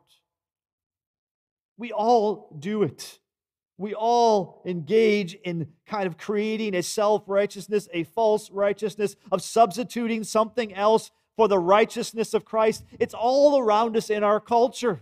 We 1.80 1.92
all 1.92 2.54
do 2.60 2.82
it. 2.82 3.18
We 3.78 3.94
all 3.94 4.60
engage 4.66 5.32
in 5.32 5.68
kind 5.86 6.06
of 6.06 6.18
creating 6.18 6.74
a 6.74 6.82
self 6.82 7.22
righteousness, 7.26 7.88
a 7.94 8.04
false 8.04 8.50
righteousness, 8.50 9.16
of 9.32 9.40
substituting 9.40 10.22
something 10.22 10.74
else 10.74 11.10
for 11.38 11.48
the 11.48 11.58
righteousness 11.58 12.34
of 12.34 12.44
Christ. 12.44 12.84
It's 12.98 13.14
all 13.14 13.58
around 13.58 13.96
us 13.96 14.10
in 14.10 14.22
our 14.22 14.40
culture. 14.40 15.00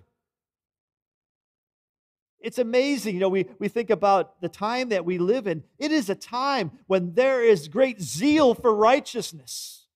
It's 2.38 2.58
amazing. 2.58 3.14
You 3.14 3.20
know, 3.22 3.28
we, 3.28 3.46
we 3.58 3.66
think 3.66 3.90
about 3.90 4.40
the 4.40 4.48
time 4.48 4.90
that 4.90 5.04
we 5.04 5.18
live 5.18 5.48
in. 5.48 5.64
It 5.80 5.90
is 5.90 6.08
a 6.08 6.14
time 6.14 6.70
when 6.86 7.14
there 7.14 7.42
is 7.42 7.66
great 7.66 8.00
zeal 8.00 8.54
for 8.54 8.72
righteousness. 8.72 9.88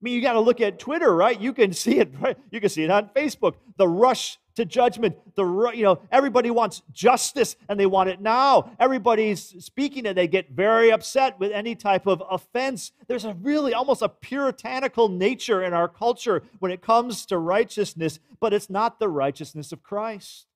mean, 0.02 0.14
you 0.14 0.22
got 0.22 0.34
to 0.34 0.40
look 0.40 0.60
at 0.60 0.78
Twitter, 0.78 1.12
right? 1.12 1.40
You 1.40 1.52
can 1.52 1.72
see 1.72 1.98
it, 1.98 2.12
right? 2.20 2.38
You 2.52 2.60
can 2.60 2.70
see 2.70 2.84
it 2.84 2.90
on 2.92 3.08
Facebook. 3.08 3.54
The 3.78 3.88
rush 3.88 4.38
to 4.56 4.64
judgment. 4.64 5.16
The 5.34 5.70
you 5.74 5.84
know 5.84 6.00
everybody 6.10 6.50
wants 6.50 6.82
justice 6.92 7.56
and 7.68 7.78
they 7.78 7.86
want 7.86 8.08
it 8.08 8.20
now. 8.20 8.70
Everybody's 8.80 9.64
speaking 9.64 10.06
and 10.06 10.16
they 10.16 10.26
get 10.26 10.50
very 10.50 10.90
upset 10.90 11.38
with 11.38 11.52
any 11.52 11.74
type 11.74 12.06
of 12.06 12.22
offense. 12.28 12.92
There's 13.06 13.24
a 13.24 13.34
really 13.34 13.72
almost 13.72 14.02
a 14.02 14.08
puritanical 14.08 15.08
nature 15.08 15.62
in 15.62 15.72
our 15.72 15.88
culture 15.88 16.42
when 16.58 16.72
it 16.72 16.82
comes 16.82 17.26
to 17.26 17.38
righteousness, 17.38 18.18
but 18.40 18.52
it's 18.52 18.68
not 18.68 18.98
the 18.98 19.08
righteousness 19.08 19.72
of 19.72 19.82
Christ. 19.82 20.46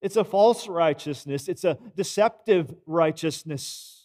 It's 0.00 0.16
a 0.16 0.24
false 0.24 0.68
righteousness. 0.68 1.48
It's 1.48 1.64
a 1.64 1.76
deceptive 1.96 2.72
righteousness. 2.86 3.97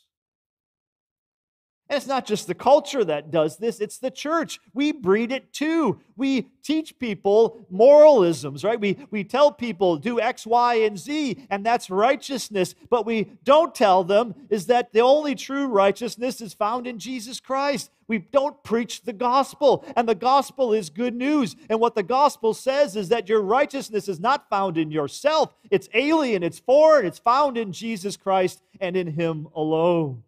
And 1.94 2.00
it's 2.00 2.08
not 2.08 2.26
just 2.26 2.48
the 2.48 2.56
culture 2.56 3.06
that 3.06 3.30
does 3.30 3.58
this, 3.58 3.80
it's 3.80 4.00
the 4.00 4.10
church. 4.10 4.60
We 4.74 4.92
breed 4.92 5.32
it 5.32 5.54
too. 5.54 6.00
We 6.16 6.48
teach 6.64 6.98
people 6.98 7.68
moralisms, 7.70 8.64
right? 8.64 8.80
We, 8.80 8.98
we 9.12 9.24
tell 9.24 9.52
people 9.52 9.98
do 9.98 10.20
X, 10.20 10.48
Y, 10.48 10.74
and 10.74 10.98
Z, 10.98 11.46
and 11.52 11.64
that's 11.64 11.92
righteousness. 11.92 12.74
But 12.90 13.06
we 13.06 13.26
don't 13.44 13.76
tell 13.76 14.04
them 14.04 14.34
is 14.50 14.66
that 14.66 14.92
the 14.92 15.02
only 15.02 15.36
true 15.36 15.68
righteousness 15.68 16.42
is 16.42 16.56
found 16.56 16.88
in 16.88 16.98
Jesus 16.98 17.40
Christ. 17.40 17.92
We 18.08 18.18
don't 18.18 18.64
preach 18.64 19.04
the 19.04 19.14
gospel, 19.14 19.86
and 19.96 20.10
the 20.10 20.16
gospel 20.16 20.74
is 20.74 20.90
good 20.90 21.14
news. 21.14 21.56
And 21.70 21.80
what 21.80 21.94
the 21.94 22.02
gospel 22.02 22.56
says 22.56 22.96
is 22.96 23.10
that 23.10 23.30
your 23.30 23.42
righteousness 23.42 24.08
is 24.08 24.20
not 24.20 24.50
found 24.50 24.80
in 24.80 24.90
yourself, 24.90 25.54
it's 25.70 25.90
alien, 25.94 26.42
it's 26.42 26.58
foreign, 26.58 27.06
it's 27.06 27.20
found 27.20 27.56
in 27.56 27.72
Jesus 27.72 28.18
Christ 28.18 28.64
and 28.82 28.98
in 28.98 29.06
Him 29.06 29.48
alone. 29.56 30.24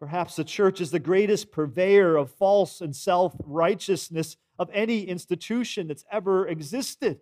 Perhaps 0.00 0.36
the 0.36 0.44
church 0.44 0.80
is 0.80 0.90
the 0.90 1.00
greatest 1.00 1.50
purveyor 1.50 2.16
of 2.16 2.30
false 2.30 2.80
and 2.80 2.94
self 2.94 3.34
righteousness 3.44 4.36
of 4.58 4.70
any 4.72 5.02
institution 5.02 5.88
that's 5.88 6.04
ever 6.10 6.46
existed. 6.46 7.20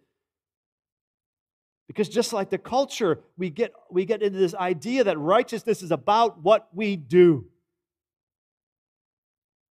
Because 1.86 2.08
just 2.08 2.32
like 2.32 2.50
the 2.50 2.58
culture, 2.58 3.20
we 3.38 3.48
get, 3.48 3.72
we 3.90 4.04
get 4.04 4.22
into 4.22 4.38
this 4.38 4.54
idea 4.54 5.04
that 5.04 5.18
righteousness 5.18 5.82
is 5.82 5.92
about 5.92 6.42
what 6.42 6.68
we 6.74 6.96
do. 6.96 7.46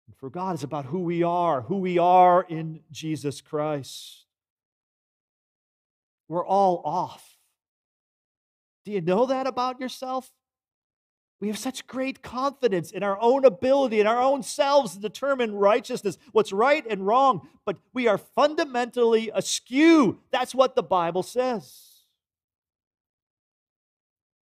And 0.07 0.17
for 0.17 0.31
God, 0.31 0.55
it's 0.55 0.63
about 0.63 0.87
who 0.87 1.01
we 1.01 1.23
are, 1.23 1.63
who 1.63 1.79
we 1.79 1.99
are 1.99 2.43
in 2.49 2.81
Jesus 2.91 3.41
Christ. 3.41 4.25
We're 6.29 6.47
all 6.47 6.81
off. 6.85 7.37
Do 8.85 8.93
you 8.93 9.01
know 9.01 9.27
that 9.27 9.47
about 9.47 9.81
yourself? 9.81 10.31
We 11.41 11.49
have 11.49 11.59
such 11.59 11.87
great 11.87 12.23
confidence 12.23 12.91
in 12.91 13.03
our 13.03 13.21
own 13.21 13.45
ability, 13.45 14.01
in 14.01 14.07
our 14.07 14.21
own 14.21 14.43
selves 14.43 14.95
to 14.95 15.01
determine 15.01 15.55
righteousness, 15.55 16.17
what's 16.33 16.53
right 16.53 16.85
and 16.89 17.07
wrong, 17.07 17.49
but 17.67 17.77
we 17.93 18.07
are 18.09 18.19
fundamentally 18.19 19.31
askew. 19.35 20.21
That's 20.31 20.55
what 20.55 20.75
the 20.75 20.83
Bible 20.83 21.23
says. 21.23 21.95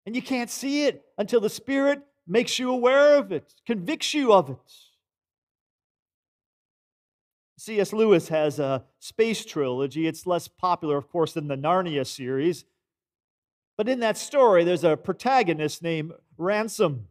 And 0.06 0.14
you 0.14 0.22
can't 0.22 0.50
see 0.50 0.84
it 0.84 1.04
until 1.18 1.40
the 1.40 1.50
Spirit 1.50 2.02
makes 2.26 2.58
you 2.58 2.70
aware 2.70 3.16
of 3.16 3.32
it, 3.32 3.54
convicts 3.66 4.14
you 4.14 4.32
of 4.32 4.48
it. 4.50 4.72
C.S. 7.58 7.92
Lewis 7.92 8.28
has 8.28 8.58
a 8.58 8.84
space 9.00 9.44
trilogy. 9.44 10.06
It's 10.06 10.26
less 10.26 10.46
popular, 10.46 10.96
of 10.96 11.08
course, 11.08 11.32
than 11.32 11.48
the 11.48 11.56
Narnia 11.56 12.06
series. 12.06 12.64
But 13.76 13.88
in 13.88 14.00
that 14.00 14.16
story, 14.16 14.62
there's 14.62 14.84
a 14.84 14.96
protagonist 14.96 15.82
named 15.82 16.12
Ransom. 16.38 17.08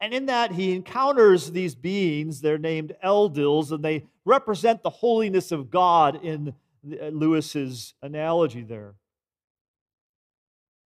And 0.00 0.12
in 0.12 0.26
that, 0.26 0.52
he 0.52 0.74
encounters 0.74 1.52
these 1.52 1.74
beings. 1.74 2.40
They're 2.40 2.58
named 2.58 2.94
Eldils, 3.02 3.72
and 3.72 3.84
they 3.84 4.06
represent 4.24 4.82
the 4.82 4.90
holiness 4.90 5.50
of 5.52 5.70
God 5.70 6.22
in 6.22 6.54
uh, 6.86 7.06
Lewis's 7.06 7.94
analogy 8.02 8.62
there. 8.62 8.94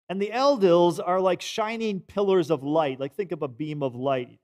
And 0.10 0.22
the 0.22 0.32
Eldils 0.34 1.00
are 1.04 1.20
like 1.20 1.42
shining 1.42 2.00
pillars 2.00 2.52
of 2.52 2.64
light. 2.64 3.00
Like 3.00 3.16
think 3.16 3.32
of 3.32 3.42
a 3.42 3.48
beam 3.48 3.82
of 3.82 3.96
light. 3.96 4.40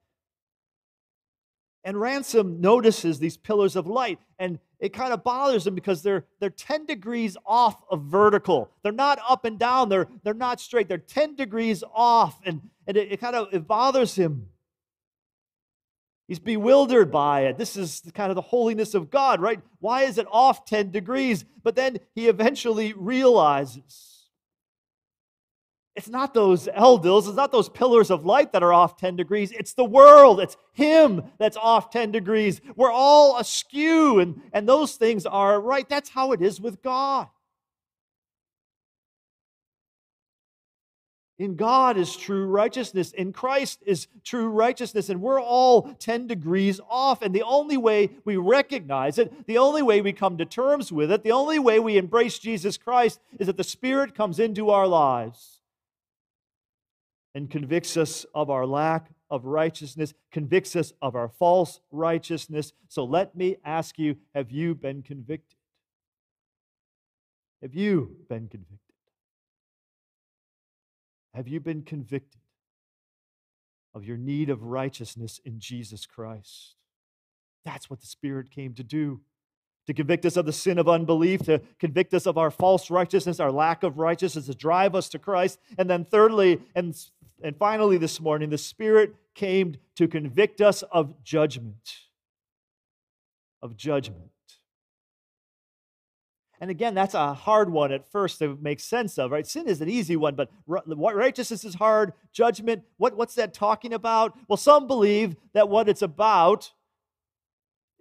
And 1.84 2.00
Ransom 2.00 2.62
notices 2.62 3.20
these 3.20 3.38
pillars 3.38 3.76
of 3.76 3.88
light, 3.88 4.20
and 4.38 4.60
it 4.82 4.94
kind 4.94 5.14
of 5.14 5.24
bothers 5.24 5.68
him 5.68 5.76
because 5.76 6.02
they're, 6.02 6.26
they're 6.40 6.50
10 6.50 6.88
degrees 6.88 7.38
off 7.46 7.84
of 7.92 8.02
vertical. 8.02 8.72
They're 8.82 8.92
not 8.92 9.20
up 9.30 9.46
and 9.46 9.58
down, 9.60 9.90
they're, 9.90 10.08
they're 10.24 10.34
not 10.34 10.60
straight. 10.60 10.90
They're 10.90 10.98
10 10.98 11.36
degrees 11.36 11.84
off, 11.94 12.42
and, 12.46 12.62
and 12.88 12.98
it, 12.98 13.14
it 13.14 13.22
kind 13.22 13.36
of 13.36 13.54
it 13.54 13.68
bothers 13.68 14.16
him. 14.16 14.48
He's 16.28 16.40
bewildered 16.40 17.12
by 17.12 17.42
it. 17.42 17.58
This 17.58 17.78
is 17.78 18.02
kind 18.16 18.32
of 18.32 18.36
the 18.36 18.42
holiness 18.42 18.94
of 18.96 19.12
God, 19.12 19.40
right? 19.40 19.60
Why 19.80 20.04
is 20.04 20.18
it 20.18 20.28
off 20.32 20.66
10 20.66 20.90
degrees? 20.90 21.46
But 21.62 21.76
then 21.76 21.98
he 22.16 22.28
eventually 22.28 22.94
realizes 22.94 24.11
it's 25.96 26.08
not 26.08 26.34
those 26.34 26.68
eldils, 26.68 27.28
it's 27.28 27.36
not 27.36 27.52
those 27.52 27.68
pillars 27.68 28.10
of 28.12 28.26
light 28.26 28.54
that 28.54 28.64
are 28.64 28.72
off 28.72 28.96
10 28.96 29.18
degrees. 29.18 29.52
It's 29.52 29.74
the 29.74 29.84
world, 29.84 30.40
it's 30.40 30.56
Him 30.72 31.24
that's 31.38 31.58
off 31.58 31.90
10 31.90 32.12
degrees. 32.12 32.62
We're 32.76 32.92
all 32.92 33.38
askew, 33.38 34.20
and, 34.20 34.42
and 34.54 34.68
those 34.68 34.96
things 34.96 35.26
are 35.26 35.60
right. 35.60 35.88
That's 35.88 36.10
how 36.10 36.32
it 36.32 36.42
is 36.42 36.62
with 36.62 36.82
God. 36.82 37.28
In 41.38 41.56
God 41.56 41.98
is 41.98 42.16
true 42.16 42.46
righteousness. 42.46 43.14
In 43.14 43.34
Christ 43.34 43.82
is 43.84 44.08
true 44.24 44.50
righteousness. 44.50 45.10
And 45.10 45.22
we're 45.22 45.42
all 45.42 45.92
10 45.96 46.28
degrees 46.28 46.80
off. 46.88 47.24
And 47.24 47.34
the 47.34 47.42
only 47.42 47.78
way 47.78 48.12
we 48.26 48.38
recognize 48.38 49.18
it, 49.18 49.48
the 49.48 49.58
only 49.58 49.82
way 49.82 50.02
we 50.02 50.14
come 50.14 50.38
to 50.38 50.46
terms 50.46 50.92
with 50.92 51.12
it, 51.12 51.24
the 51.24 51.32
only 51.32 51.58
way 51.58 51.80
we 51.80 51.98
embrace 51.98 52.38
Jesus 52.38 52.78
Christ 52.78 53.20
is 53.40 53.48
that 53.48 53.58
the 53.58 53.64
Spirit 53.64 54.14
comes 54.14 54.38
into 54.38 54.70
our 54.70 54.86
lives 54.86 55.61
and 57.34 57.50
convicts 57.50 57.98
us 57.98 58.26
of 58.36 58.50
our 58.50 58.66
lack 58.66 59.10
of 59.30 59.46
righteousness, 59.46 60.14
convicts 60.32 60.76
us 60.76 60.94
of 61.02 61.16
our 61.16 61.30
false 61.30 61.80
righteousness. 61.92 62.74
So 62.90 63.04
let 63.04 63.36
me 63.36 63.58
ask 63.64 63.98
you 63.98 64.18
have 64.36 64.52
you 64.52 64.76
been 64.76 65.02
convicted? 65.02 65.58
Have 67.62 67.74
you 67.74 68.18
been 68.28 68.48
convicted? 68.48 68.78
Have 71.34 71.48
you 71.48 71.60
been 71.60 71.84
convicted 71.84 72.42
of 73.94 74.04
your 74.04 74.18
need 74.18 74.50
of 74.50 74.64
righteousness 74.64 75.40
in 75.46 75.60
Jesus 75.60 76.06
Christ? 76.06 76.76
That's 77.64 77.90
what 77.90 78.02
the 78.02 78.08
Spirit 78.08 78.52
came 78.52 78.74
to 78.74 78.84
do 78.84 79.22
to 79.88 79.94
convict 79.94 80.26
us 80.26 80.38
of 80.38 80.46
the 80.46 80.54
sin 80.54 80.78
of 80.78 80.88
unbelief, 80.88 81.42
to 81.44 81.60
convict 81.80 82.14
us 82.14 82.26
of 82.26 82.38
our 82.38 82.52
false 82.52 82.90
righteousness, 82.90 83.40
our 83.40 83.52
lack 83.52 83.84
of 83.84 83.98
righteousness, 83.98 84.46
to 84.46 84.54
drive 84.54 84.96
us 84.96 85.10
to 85.10 85.20
Christ. 85.20 85.60
And 85.78 85.90
then, 85.90 86.06
thirdly, 86.06 86.62
and, 86.76 86.96
and 87.44 87.58
finally, 87.58 87.98
this 87.98 88.20
morning, 88.20 88.50
the 88.50 88.58
Spirit 88.58 89.16
came 89.36 89.76
to 89.96 90.08
convict 90.08 90.62
us 90.62 90.84
of 90.92 91.24
judgment. 91.24 92.00
Of 93.62 93.76
judgment. 93.76 94.32
And 96.60 96.70
again, 96.70 96.94
that's 96.94 97.16
a 97.16 97.34
hard 97.34 97.72
one 97.72 97.92
at 97.92 98.12
first 98.12 98.38
to 98.40 98.56
make 98.62 98.80
sense 98.80 99.18
of, 99.18 99.32
right? 99.32 99.48
Sin 99.48 99.68
is 99.68 99.82
an 99.82 99.90
easy 99.90 100.16
one, 100.16 100.36
but 100.36 100.52
righteousness 100.68 101.66
is 101.66 101.74
hard. 101.74 102.14
Judgment, 102.32 102.84
what, 102.98 103.18
what's 103.18 103.34
that 103.36 103.56
talking 103.56 103.94
about? 103.94 104.38
Well, 104.48 104.58
some 104.58 104.86
believe 104.86 105.36
that 105.54 105.70
what 105.70 105.90
it's 105.90 106.04
about 106.04 106.72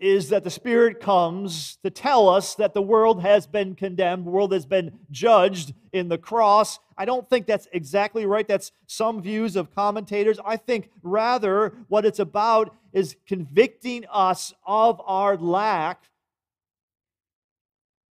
is 0.01 0.31
that 0.31 0.45
the 0.45 0.51
Spirit 0.51 0.99
comes 0.99 1.77
to 1.85 1.91
tell 1.91 2.29
us 2.29 2.55
that 2.55 2.73
the 2.73 2.81
world 2.81 3.21
has 3.21 3.47
been 3.47 3.75
condemned, 3.75 4.27
the 4.27 4.31
world 4.31 4.53
has 4.53 4.65
been 4.65 4.99
judged 5.11 5.75
in 5.93 6.09
the 6.09 6.17
cross. 6.17 6.79
I 6.97 7.05
don't 7.05 7.29
think 7.29 7.47
that's 7.47 7.69
exactly 7.73 8.25
right. 8.25 8.49
That's 8.49 8.73
some 8.87 9.21
views 9.21 9.57
of 9.57 9.75
commentators. 9.75 10.41
I 10.45 10.57
think 10.57 10.91
rather 11.03 11.75
what 11.89 12.07
it's 12.07 12.19
about 12.19 12.75
is 12.95 13.15
convicting 13.27 14.07
us 14.11 14.55
of 14.67 15.03
our 15.05 15.37
lack 15.37 16.05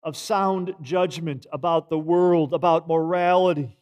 of 0.02 0.16
sound 0.16 0.74
judgment 0.80 1.46
about 1.52 1.90
the 1.90 1.98
world, 1.98 2.54
about 2.54 2.88
morality. 2.88 3.76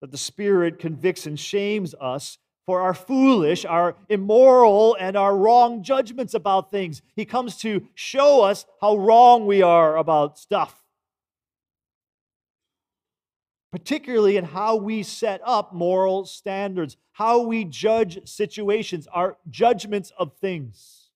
That 0.00 0.10
the 0.10 0.18
Spirit 0.18 0.80
convicts 0.80 1.26
and 1.26 1.38
shames 1.38 1.94
us 2.00 2.38
for 2.66 2.80
our 2.80 2.94
foolish, 2.94 3.64
our 3.64 3.94
immoral, 4.08 4.96
and 4.98 5.16
our 5.16 5.36
wrong 5.36 5.82
judgments 5.82 6.34
about 6.34 6.70
things. 6.70 7.02
He 7.14 7.24
comes 7.24 7.56
to 7.58 7.86
show 7.94 8.42
us 8.42 8.64
how 8.80 8.96
wrong 8.96 9.46
we 9.46 9.60
are 9.62 9.96
about 9.96 10.38
stuff, 10.38 10.82
particularly 13.70 14.36
in 14.36 14.44
how 14.44 14.76
we 14.76 15.02
set 15.02 15.40
up 15.44 15.74
moral 15.74 16.24
standards, 16.24 16.96
how 17.12 17.40
we 17.40 17.64
judge 17.64 18.26
situations, 18.26 19.06
our 19.12 19.36
judgments 19.50 20.10
of 20.18 20.32
things. 20.38 21.10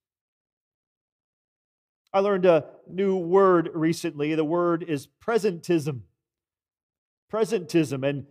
I 2.13 2.21
learned 2.21 2.47
a 2.47 2.67
new 2.89 3.17
word 3.17 3.71
recently. 3.75 4.35
The 4.35 4.45
word 4.45 4.83
is 4.83 5.09
presentism. 5.23 6.01
Presentism. 7.33 8.09
And 8.09 8.27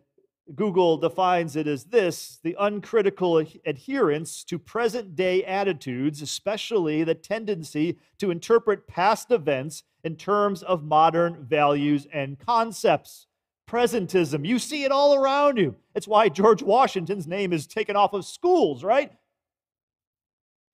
Google 0.56 0.98
defines 0.98 1.56
it 1.56 1.68
as 1.68 1.86
this 1.86 2.40
the 2.44 2.56
uncritical 2.60 3.38
adherence 3.66 4.44
to 4.46 4.58
present 4.58 5.16
day 5.16 5.44
attitudes, 5.44 6.22
especially 6.22 7.04
the 7.04 7.16
tendency 7.16 7.98
to 8.20 8.32
interpret 8.32 8.88
past 8.88 9.32
events 9.32 9.84
in 10.04 10.16
terms 10.16 10.64
of 10.64 10.84
modern 10.84 11.46
values 11.46 12.08
and 12.14 12.40
concepts. 12.40 13.28
Presentism, 13.70 14.46
you 14.46 14.60
see 14.60 14.86
it 14.86 14.92
all 14.92 15.16
around 15.16 15.58
you. 15.58 15.76
It's 15.94 16.08
why 16.08 16.30
George 16.30 16.64
Washington's 16.64 17.28
name 17.28 17.52
is 17.52 17.68
taken 17.68 17.98
off 17.98 18.14
of 18.14 18.26
schools, 18.26 18.84
right? 18.84 19.12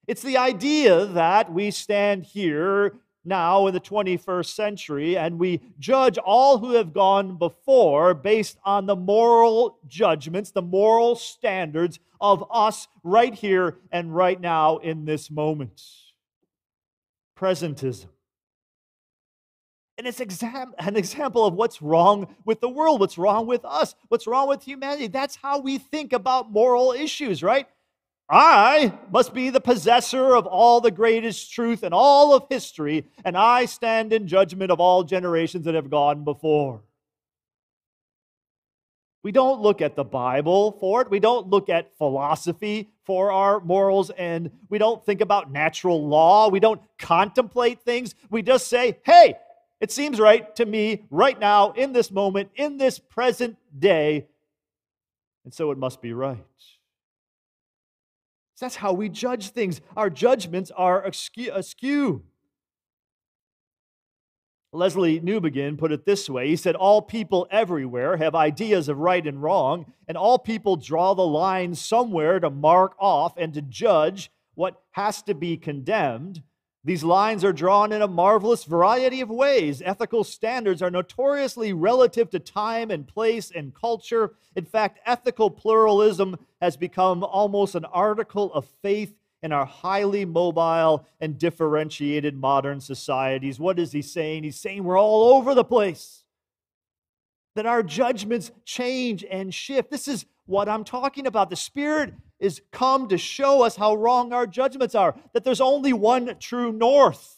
It's 0.05 0.21
the 0.21 0.38
idea 0.38 1.05
that 1.05 1.51
we 1.51 1.71
stand 1.71 2.25
here 2.25 2.99
now 3.25 3.67
in 3.67 3.73
the 3.73 3.79
21st 3.79 4.53
century, 4.53 5.17
and 5.17 5.39
we 5.39 5.62
judge 5.79 6.17
all 6.17 6.57
who 6.57 6.71
have 6.71 6.93
gone 6.93 7.38
before 7.38 8.13
based 8.13 8.57
on 8.63 8.86
the 8.86 8.95
moral 8.95 9.77
judgments, 9.88 10.51
the 10.51 10.62
moral 10.62 11.15
standards 11.15 11.99
of 12.19 12.43
us 12.51 12.88
right 13.03 13.33
here 13.33 13.77
and 13.91 14.15
right 14.15 14.39
now 14.39 14.77
in 14.77 15.05
this 15.05 15.29
moment. 15.29 15.81
Presentism. 17.38 18.07
And 19.97 20.07
it's 20.07 20.19
exam- 20.19 20.73
an 20.79 20.95
example 20.95 21.45
of 21.45 21.53
what's 21.53 21.81
wrong 21.81 22.36
with 22.45 22.62
the 22.62 22.69
world, 22.69 22.99
what's 22.99 23.17
wrong 23.17 23.45
with 23.45 23.63
us, 23.63 23.93
what's 24.07 24.25
wrong 24.25 24.47
with 24.47 24.63
humanity. 24.63 25.07
That's 25.07 25.36
how 25.36 25.59
we 25.59 25.77
think 25.77 26.13
about 26.13 26.51
moral 26.51 26.93
issues, 26.93 27.43
right? 27.43 27.67
I 28.29 28.93
must 29.12 29.33
be 29.33 29.49
the 29.49 29.62
possessor 29.62 30.36
of 30.36 30.47
all 30.47 30.81
the 30.81 30.91
greatest 30.91 31.51
truth 31.51 31.83
in 31.83 31.93
all 31.93 32.33
of 32.33 32.45
history, 32.49 33.05
and 33.25 33.38
I 33.38 33.65
stand 33.65 34.13
in 34.13 34.27
judgment 34.27 34.71
of 34.71 34.79
all 34.79 35.03
generations 35.03 35.65
that 35.65 35.75
have 35.75 35.89
gone 35.89 36.23
before. 36.23 36.81
We 39.23 39.31
don't 39.31 39.62
look 39.62 39.81
at 39.81 39.95
the 39.95 40.03
Bible 40.03 40.73
for 40.79 41.01
it. 41.01 41.09
We 41.09 41.19
don't 41.19 41.47
look 41.47 41.69
at 41.69 41.97
philosophy 41.97 42.89
for 43.05 43.31
our 43.31 43.59
morals, 43.59 44.09
and 44.09 44.51
we 44.69 44.77
don't 44.77 45.05
think 45.05 45.21
about 45.21 45.51
natural 45.51 46.05
law. 46.05 46.49
We 46.49 46.59
don't 46.59 46.81
contemplate 46.97 47.81
things. 47.83 48.15
We 48.29 48.41
just 48.41 48.67
say, 48.67 48.99
hey, 49.03 49.36
it 49.79 49.91
seems 49.91 50.19
right 50.19 50.53
to 50.55 50.65
me 50.65 51.05
right 51.09 51.39
now, 51.39 51.71
in 51.71 51.93
this 51.93 52.09
moment, 52.09 52.51
in 52.55 52.77
this 52.77 52.99
present 52.99 53.57
day, 53.77 54.27
and 55.43 55.53
so 55.53 55.71
it 55.71 55.77
must 55.77 56.01
be 56.01 56.13
right. 56.13 56.38
That's 58.60 58.76
how 58.78 58.94
we 58.94 59.10
judge 59.10 59.50
things. 59.50 59.82
Our 59.98 60.10
judgments 60.10 60.72
are 60.72 61.04
askew. 61.06 62.24
Lesslie 64.74 65.22
Newbigin 65.22 65.78
put 65.78 65.92
it 65.92 66.06
this 66.06 66.30
way 66.30 66.48
He 66.48 66.56
said, 66.56 66.76
All 66.76 67.02
people 67.02 67.48
everywhere 67.52 68.18
have 68.18 68.36
ideas 68.36 68.89
of 68.89 68.98
right 68.98 69.26
and 69.26 69.42
wrong, 69.42 69.94
and 70.08 70.18
all 70.18 70.39
people 70.39 70.76
draw 70.76 71.13
the 71.13 71.28
line 71.28 71.76
somewhere 71.76 72.39
to 72.39 72.50
mark 72.50 72.96
off 73.00 73.34
and 73.38 73.54
to 73.54 73.62
judge 73.62 74.32
what 74.56 74.82
has 74.92 75.22
to 75.24 75.36
be 75.36 75.58
condemned. 75.58 76.42
These 76.86 77.04
lines 77.04 77.46
are 77.46 77.54
drawn 77.54 77.93
in 77.93 78.02
a 78.02 78.08
marvelous 78.10 78.65
variety 78.65 79.22
of 79.22 79.30
ways. 79.30 79.82
Ethical 79.82 80.26
standards 80.26 80.82
are 80.82 80.91
notoriously 80.91 81.72
relative 81.72 82.30
to 82.32 82.39
time 82.39 82.91
and 82.91 83.08
place 83.08 83.52
and 83.56 83.74
culture. 83.74 84.34
In 84.56 84.65
fact, 84.65 85.00
ethical 85.06 85.50
pluralism 85.50 86.38
has 86.62 86.76
become 86.76 87.24
almost 87.24 87.76
an 87.76 87.86
article 87.86 88.54
of 88.54 88.65
faith 88.82 89.15
in 89.41 89.54
our 89.54 89.65
highly 89.65 90.26
mobile 90.26 91.06
and 91.22 91.38
differentiated 91.38 92.36
modern 92.36 92.82
societies. 92.82 93.60
What 93.60 93.80
is 93.80 93.93
he 93.93 94.02
saying? 94.02 94.43
He's 94.43 94.60
saying 94.60 94.84
we're 94.84 95.00
all 95.00 95.36
over 95.36 95.56
the 95.56 95.63
place, 95.63 96.24
that 97.56 97.65
our 97.65 97.84
judgments 97.84 98.52
change 98.65 99.24
and 99.30 99.54
shift. 99.54 99.89
This 99.89 100.08
is 100.10 100.26
what 100.46 100.67
I'm 100.67 100.84
talking 100.84 101.28
about. 101.28 101.50
The 101.50 101.56
Spirit 101.56 102.13
is 102.43 102.62
come 102.71 103.08
to 103.08 103.17
show 103.17 103.63
us 103.63 103.77
how 103.77 103.95
wrong 103.95 104.34
our 104.34 104.45
judgments 104.45 104.95
are, 104.95 105.15
that 105.32 105.45
there's 105.45 105.62
only 105.62 105.93
one 105.93 106.36
true 106.39 106.73
north. 106.73 107.38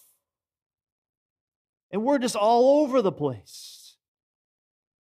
And 1.91 2.03
we're 2.03 2.17
just 2.17 2.35
all 2.35 2.81
over 2.81 3.03
the 3.03 3.11
place. 3.11 3.97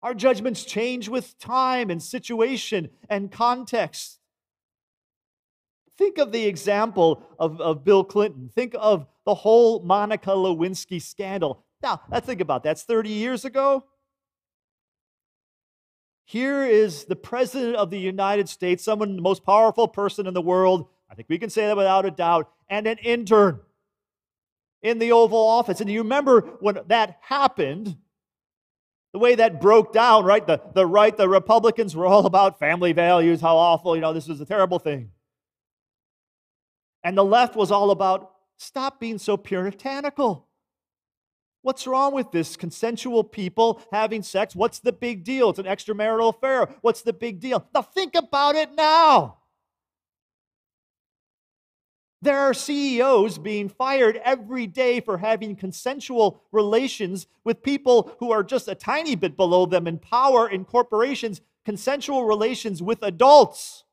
Our 0.01 0.13
judgments 0.13 0.63
change 0.63 1.09
with 1.09 1.37
time 1.37 1.89
and 1.89 2.01
situation 2.01 2.89
and 3.09 3.29
context. 3.29 4.19
Think 5.97 6.17
of 6.17 6.31
the 6.31 6.45
example 6.45 7.21
of, 7.37 7.59
of 7.59 7.83
Bill 7.83 8.05
Clinton. 8.05 8.49
Think 8.55 8.73
of 8.79 9.05
the 9.25 9.35
whole 9.35 9.81
Monica 9.81 10.29
Lewinsky 10.29 11.01
scandal. 11.01 11.65
Now, 11.83 12.01
let's 12.09 12.25
think 12.25 12.39
about 12.39 12.63
that. 12.63 12.69
That's 12.69 12.83
30 12.83 13.09
years 13.09 13.43
ago. 13.43 13.83
Here 16.29 16.63
is 16.63 17.05
the 17.05 17.15
President 17.15 17.75
of 17.75 17.89
the 17.89 17.97
United 17.97 18.49
States, 18.49 18.83
someone, 18.83 19.15
the 19.15 19.21
most 19.23 19.43
powerful 19.43 19.87
person 19.87 20.27
in 20.27 20.35
the 20.35 20.43
world. 20.43 20.87
I 21.09 21.15
think 21.15 21.27
we 21.27 21.39
can 21.39 21.49
say 21.49 21.65
that 21.65 21.75
without 21.75 22.05
a 22.05 22.11
doubt, 22.11 22.51
and 22.69 22.85
an 22.85 22.99
intern 22.99 23.61
in 24.83 24.99
the 24.99 25.11
Oval 25.11 25.39
Office. 25.39 25.81
And 25.81 25.89
you 25.89 26.03
remember 26.03 26.41
when 26.59 26.81
that 26.85 27.17
happened, 27.21 27.97
the 29.11 29.17
way 29.17 29.33
that 29.33 29.59
broke 29.59 29.91
down, 29.91 30.23
right? 30.23 30.45
The, 30.45 30.61
the 30.75 30.85
right, 30.85 31.17
the 31.17 31.27
Republicans 31.27 31.95
were 31.95 32.05
all 32.05 32.25
about 32.27 32.59
family 32.59 32.91
values, 32.91 33.41
how 33.41 33.57
awful, 33.57 33.95
you 33.95 34.01
know, 34.01 34.13
this 34.13 34.27
was 34.27 34.39
a 34.39 34.45
terrible 34.45 34.77
thing. 34.77 35.09
And 37.03 37.17
the 37.17 37.25
left 37.25 37.55
was 37.55 37.71
all 37.71 37.89
about 37.89 38.33
stop 38.55 38.99
being 38.99 39.17
so 39.17 39.35
puritanical. 39.35 40.47
What's 41.61 41.85
wrong 41.85 42.13
with 42.13 42.31
this? 42.31 42.55
Consensual 42.55 43.23
people 43.23 43.81
having 43.91 44.23
sex. 44.23 44.55
What's 44.55 44.79
the 44.79 44.93
big 44.93 45.23
deal? 45.23 45.49
It's 45.49 45.59
an 45.59 45.65
extramarital 45.65 46.35
affair. 46.35 46.67
What's 46.81 47.01
the 47.01 47.13
big 47.13 47.39
deal? 47.39 47.67
Now 47.73 47.81
think 47.81 48.15
about 48.15 48.55
it 48.55 48.75
now. 48.75 49.39
There 52.21 52.39
are 52.39 52.53
CEOs 52.53 53.37
being 53.37 53.69
fired 53.69 54.19
every 54.25 54.67
day 54.67 54.99
for 54.99 55.17
having 55.17 55.55
consensual 55.55 56.43
relations 56.51 57.27
with 57.45 57.63
people 57.63 58.13
who 58.19 58.31
are 58.31 58.43
just 58.43 58.67
a 58.67 58.75
tiny 58.75 59.15
bit 59.15 59.37
below 59.37 59.65
them 59.65 59.87
in 59.87 59.99
power 59.99 60.49
in 60.49 60.65
corporations, 60.65 61.39
consensual 61.63 62.25
relations 62.25 62.83
with 62.83 63.03
adults. 63.03 63.85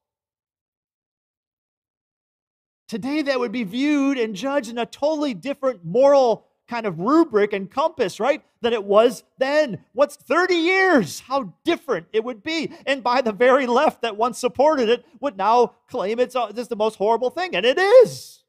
Today, 2.89 3.23
that 3.23 3.39
would 3.39 3.53
be 3.53 3.65
viewed 3.65 4.19
and 4.19 4.35
judged 4.35 4.71
in 4.71 4.79
a 4.79 4.87
totally 4.87 5.35
different 5.35 5.85
moral 5.85 6.47
kind 6.69 6.87
of 6.87 6.99
rubric 6.99 7.53
and 7.53 7.71
compass, 7.71 8.19
right, 8.21 8.43
than 8.61 8.73
it 8.73 8.85
was 8.85 9.25
then. 9.39 9.85
What's 9.93 10.17
30 10.17 10.55
years? 10.55 11.21
How 11.21 11.55
different 11.65 12.07
it 12.13 12.25
would 12.25 12.43
be. 12.43 12.73
And 12.87 13.03
by 13.03 13.21
the 13.21 13.33
very 13.33 13.67
left 13.67 14.03
that 14.03 14.17
once 14.17 14.39
supported 14.39 14.89
it 14.89 15.05
would 15.21 15.37
now 15.37 15.75
claim 15.89 16.19
it's 16.19 16.37
uh, 16.37 16.53
just 16.53 16.71
the 16.71 16.77
most 16.77 16.97
horrible 16.97 17.31
thing. 17.31 17.55
And 17.55 17.65
it 17.65 17.79
is. 17.79 18.43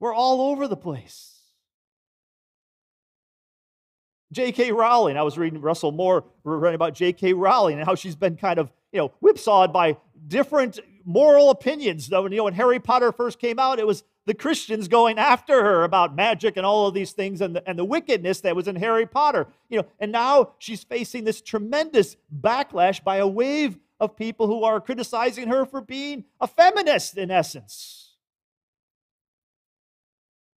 We're 0.00 0.14
all 0.14 0.50
over 0.50 0.68
the 0.68 0.76
place. 0.76 1.30
J.K. 4.32 4.72
Rowling, 4.72 5.16
I 5.16 5.22
was 5.22 5.38
reading 5.38 5.60
Russell 5.60 5.92
Moore, 5.92 6.24
writing 6.42 6.74
about 6.74 6.94
J.K. 6.94 7.34
Rowling 7.34 7.78
and 7.78 7.86
how 7.86 7.94
she's 7.94 8.16
been 8.16 8.36
kind 8.36 8.58
of, 8.58 8.72
you 8.92 8.98
know, 8.98 9.12
whipsawed 9.20 9.72
by 9.72 9.96
different 10.26 10.80
moral 11.04 11.50
opinions. 11.50 12.08
Though, 12.08 12.24
you 12.26 12.36
know, 12.36 12.44
when 12.44 12.54
Harry 12.54 12.80
Potter 12.80 13.12
first 13.12 13.38
came 13.38 13.58
out, 13.60 13.78
it 13.78 13.86
was 13.86 14.02
the 14.26 14.34
Christians 14.34 14.88
going 14.88 15.18
after 15.18 15.62
her 15.62 15.84
about 15.84 16.16
magic 16.16 16.56
and 16.56 16.64
all 16.64 16.86
of 16.86 16.94
these 16.94 17.12
things 17.12 17.40
and 17.40 17.56
the, 17.56 17.68
and 17.68 17.78
the 17.78 17.84
wickedness 17.84 18.40
that 18.40 18.56
was 18.56 18.68
in 18.68 18.76
Harry 18.76 19.06
Potter. 19.06 19.46
You 19.68 19.78
know, 19.78 19.86
and 19.98 20.10
now 20.12 20.52
she's 20.58 20.82
facing 20.82 21.24
this 21.24 21.40
tremendous 21.40 22.16
backlash 22.40 23.04
by 23.04 23.16
a 23.16 23.26
wave 23.26 23.78
of 24.00 24.16
people 24.16 24.46
who 24.46 24.64
are 24.64 24.80
criticizing 24.80 25.48
her 25.48 25.64
for 25.64 25.80
being 25.80 26.24
a 26.40 26.46
feminist 26.46 27.16
in 27.16 27.30
essence. 27.30 28.14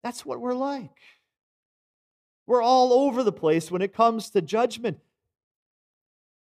That's 0.02 0.26
what 0.26 0.40
we're 0.40 0.54
like. 0.54 0.98
We're 2.46 2.62
all 2.62 2.92
over 2.92 3.22
the 3.22 3.32
place 3.32 3.70
when 3.70 3.80
it 3.80 3.94
comes 3.94 4.28
to 4.30 4.42
judgment. 4.42 4.98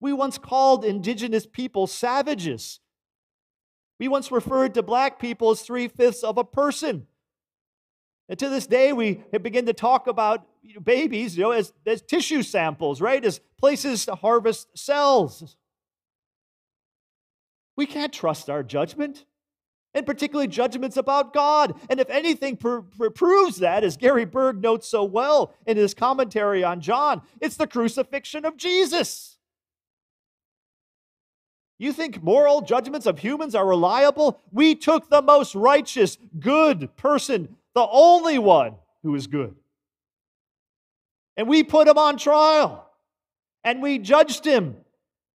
We 0.00 0.12
once 0.12 0.38
called 0.38 0.85
indigenous 0.85 1.46
people 1.46 1.87
savages. 1.87 2.81
We 3.98 4.09
once 4.09 4.30
referred 4.30 4.74
to 4.74 4.83
black 4.83 5.18
people 5.18 5.50
as 5.50 5.62
three 5.62 5.88
fifths 5.88 6.22
of 6.24 6.38
a 6.38 6.44
person. 6.44 7.07
And 8.28 8.38
to 8.38 8.48
this 8.48 8.66
day, 8.66 8.92
we 8.92 9.22
begin 9.42 9.66
to 9.66 9.72
talk 9.72 10.07
about 10.07 10.46
babies 10.83 11.37
you 11.37 11.44
know, 11.44 11.50
as, 11.50 11.72
as 11.87 12.02
tissue 12.02 12.42
samples, 12.42 13.00
right? 13.00 13.24
As 13.24 13.40
places 13.59 14.07
to 14.07 14.14
harvest 14.14 14.76
cells. 14.76 15.57
We 17.76 17.87
can't 17.87 18.12
trust 18.12 18.48
our 18.48 18.62
judgment, 18.62 19.26
and 19.94 20.07
particularly 20.07 20.48
judgments 20.48 20.96
about 20.96 21.35
God. 21.35 21.74
And 21.90 22.00
if 22.00 22.09
anything 22.09 22.57
pr- 22.57 22.78
pr- 22.78 23.11
proves 23.11 23.59
that, 23.59 23.85
as 23.85 23.96
Gary 23.96 24.24
Burge 24.24 24.57
notes 24.57 24.88
so 24.88 25.04
well 25.04 25.54
in 25.66 25.76
his 25.76 25.92
commentary 25.92 26.64
on 26.64 26.80
John, 26.80 27.22
it's 27.40 27.57
the 27.57 27.66
crucifixion 27.66 28.44
of 28.44 28.57
Jesus. 28.57 29.34
You 31.85 31.92
think 31.92 32.23
moral 32.23 32.62
judgments 32.62 33.05
of 33.05 33.18
humans 33.18 33.55
are 33.55 33.66
reliable? 33.66 34.40
We 34.51 34.75
took 34.75 35.11
the 35.11 35.20
most 35.20 35.55
righteous, 35.55 36.16
good 36.40 36.97
person, 36.97 37.57
the 37.75 37.87
only 37.87 38.38
one 38.38 38.77
who 39.03 39.14
is 39.14 39.27
good. 39.27 39.55
And 41.37 41.47
we 41.47 41.62
put 41.62 41.87
him 41.87 41.99
on 41.99 42.16
trial. 42.16 42.88
And 43.64 43.83
we 43.83 43.99
judged 43.99 44.47
him. 44.47 44.77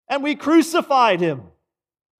And 0.08 0.24
we 0.24 0.34
crucified 0.34 1.20
him. 1.20 1.42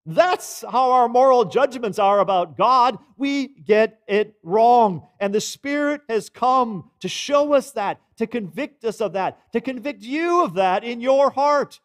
That's 0.07 0.63
how 0.63 0.93
our 0.93 1.09
moral 1.09 1.47
judgments 1.47 1.99
are 1.99 2.21
about 2.21 2.57
God. 2.57 2.99
We 3.17 3.49
get 3.49 3.99
it 4.07 4.37
wrong. 4.45 5.09
And 5.19 5.35
the 5.35 5.41
Spirit 5.41 6.03
has 6.09 6.31
come 6.31 6.93
to 7.01 7.09
show 7.09 7.53
us 7.55 7.73
that, 7.73 8.01
to 8.19 8.29
convict 8.29 8.85
us 8.85 9.01
of 9.01 9.15
that, 9.15 9.53
to 9.55 9.61
convict 9.61 10.05
you 10.05 10.45
of 10.45 10.55
that 10.55 10.85
in 10.85 11.01
your 11.01 11.31
heart. 11.31 11.81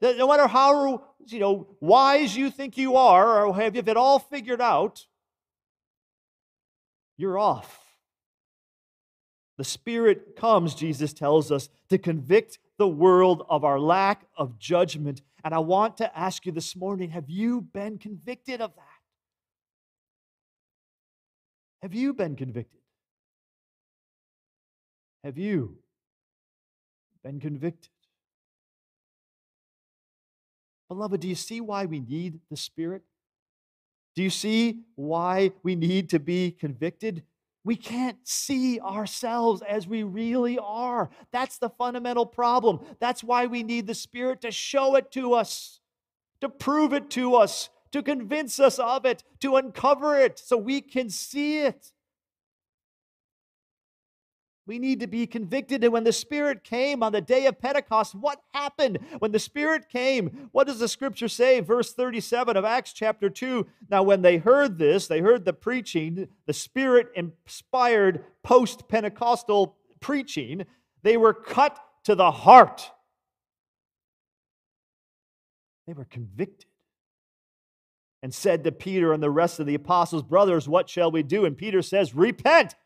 That 0.00 0.16
no 0.16 0.28
matter 0.28 0.46
how 0.46 1.09
you 1.26 1.38
know, 1.38 1.68
wise 1.80 2.36
you 2.36 2.50
think 2.50 2.76
you 2.76 2.96
are, 2.96 3.46
or 3.46 3.54
have 3.54 3.76
you 3.76 3.82
it 3.86 3.96
all 3.96 4.18
figured 4.18 4.60
out, 4.60 5.06
you're 7.16 7.38
off. 7.38 7.78
The 9.58 9.64
Spirit 9.64 10.36
comes, 10.36 10.74
Jesus 10.74 11.12
tells 11.12 11.52
us, 11.52 11.68
to 11.90 11.98
convict 11.98 12.58
the 12.78 12.88
world 12.88 13.44
of 13.50 13.62
our 13.62 13.78
lack 13.78 14.26
of 14.36 14.58
judgment. 14.58 15.20
And 15.44 15.54
I 15.54 15.58
want 15.58 15.98
to 15.98 16.18
ask 16.18 16.46
you 16.46 16.52
this 16.52 16.74
morning 16.74 17.10
have 17.10 17.28
you 17.28 17.60
been 17.60 17.98
convicted 17.98 18.62
of 18.62 18.74
that? 18.74 18.84
Have 21.82 21.94
you 21.94 22.14
been 22.14 22.36
convicted? 22.36 22.80
Have 25.24 25.36
you 25.36 25.76
been 27.22 27.38
convicted? 27.38 27.90
Beloved, 30.90 31.20
do 31.20 31.28
you 31.28 31.36
see 31.36 31.60
why 31.60 31.84
we 31.84 32.00
need 32.00 32.40
the 32.50 32.56
Spirit? 32.56 33.02
Do 34.16 34.24
you 34.24 34.30
see 34.30 34.80
why 34.96 35.52
we 35.62 35.76
need 35.76 36.10
to 36.10 36.18
be 36.18 36.50
convicted? 36.50 37.22
We 37.62 37.76
can't 37.76 38.18
see 38.24 38.80
ourselves 38.80 39.62
as 39.62 39.86
we 39.86 40.02
really 40.02 40.58
are. 40.58 41.08
That's 41.30 41.58
the 41.58 41.70
fundamental 41.70 42.26
problem. 42.26 42.80
That's 42.98 43.22
why 43.22 43.46
we 43.46 43.62
need 43.62 43.86
the 43.86 43.94
Spirit 43.94 44.40
to 44.40 44.50
show 44.50 44.96
it 44.96 45.12
to 45.12 45.34
us, 45.34 45.78
to 46.40 46.48
prove 46.48 46.92
it 46.92 47.08
to 47.10 47.36
us, 47.36 47.70
to 47.92 48.02
convince 48.02 48.58
us 48.58 48.80
of 48.80 49.06
it, 49.06 49.22
to 49.42 49.54
uncover 49.54 50.18
it 50.18 50.40
so 50.40 50.56
we 50.56 50.80
can 50.80 51.08
see 51.08 51.60
it. 51.60 51.92
We 54.70 54.78
need 54.78 55.00
to 55.00 55.08
be 55.08 55.26
convicted. 55.26 55.82
And 55.82 55.92
when 55.92 56.04
the 56.04 56.12
Spirit 56.12 56.62
came 56.62 57.02
on 57.02 57.10
the 57.10 57.20
day 57.20 57.46
of 57.46 57.58
Pentecost, 57.58 58.14
what 58.14 58.40
happened? 58.52 59.00
When 59.18 59.32
the 59.32 59.40
Spirit 59.40 59.88
came, 59.88 60.48
what 60.52 60.68
does 60.68 60.78
the 60.78 60.86
scripture 60.86 61.26
say? 61.26 61.58
Verse 61.58 61.92
37 61.92 62.56
of 62.56 62.64
Acts 62.64 62.92
chapter 62.92 63.28
2. 63.28 63.66
Now, 63.90 64.04
when 64.04 64.22
they 64.22 64.36
heard 64.36 64.78
this, 64.78 65.08
they 65.08 65.18
heard 65.22 65.44
the 65.44 65.52
preaching, 65.52 66.28
the 66.46 66.52
Spirit 66.52 67.08
inspired 67.16 68.24
post 68.44 68.86
Pentecostal 68.86 69.76
preaching, 69.98 70.64
they 71.02 71.16
were 71.16 71.34
cut 71.34 71.76
to 72.04 72.14
the 72.14 72.30
heart. 72.30 72.92
They 75.88 75.94
were 75.94 76.04
convicted 76.04 76.66
and 78.22 78.32
said 78.32 78.62
to 78.62 78.70
Peter 78.70 79.12
and 79.12 79.20
the 79.20 79.30
rest 79.30 79.58
of 79.58 79.66
the 79.66 79.74
apostles, 79.74 80.22
Brothers, 80.22 80.68
what 80.68 80.88
shall 80.88 81.10
we 81.10 81.24
do? 81.24 81.44
And 81.44 81.58
Peter 81.58 81.82
says, 81.82 82.14
Repent 82.14 82.76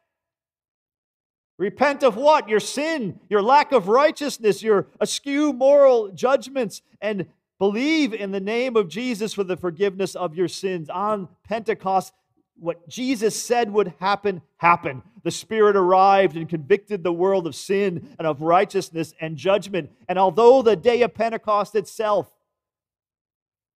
Repent 1.58 2.02
of 2.02 2.16
what? 2.16 2.48
Your 2.48 2.60
sin, 2.60 3.20
your 3.28 3.42
lack 3.42 3.72
of 3.72 3.88
righteousness, 3.88 4.62
your 4.62 4.88
askew 5.00 5.52
moral 5.52 6.10
judgments, 6.10 6.82
and 7.00 7.26
believe 7.58 8.12
in 8.12 8.32
the 8.32 8.40
name 8.40 8.76
of 8.76 8.88
Jesus 8.88 9.34
for 9.34 9.44
the 9.44 9.56
forgiveness 9.56 10.16
of 10.16 10.34
your 10.34 10.48
sins. 10.48 10.90
On 10.90 11.28
Pentecost, 11.44 12.12
what 12.56 12.88
Jesus 12.88 13.40
said 13.40 13.72
would 13.72 13.94
happen 14.00 14.42
happened. 14.56 15.02
The 15.22 15.30
Spirit 15.30 15.76
arrived 15.76 16.36
and 16.36 16.48
convicted 16.48 17.02
the 17.02 17.12
world 17.12 17.46
of 17.46 17.54
sin 17.54 18.14
and 18.18 18.26
of 18.26 18.42
righteousness 18.42 19.14
and 19.20 19.36
judgment. 19.36 19.90
And 20.08 20.18
although 20.18 20.62
the 20.62 20.76
day 20.76 21.02
of 21.02 21.14
Pentecost 21.14 21.74
itself 21.74 22.30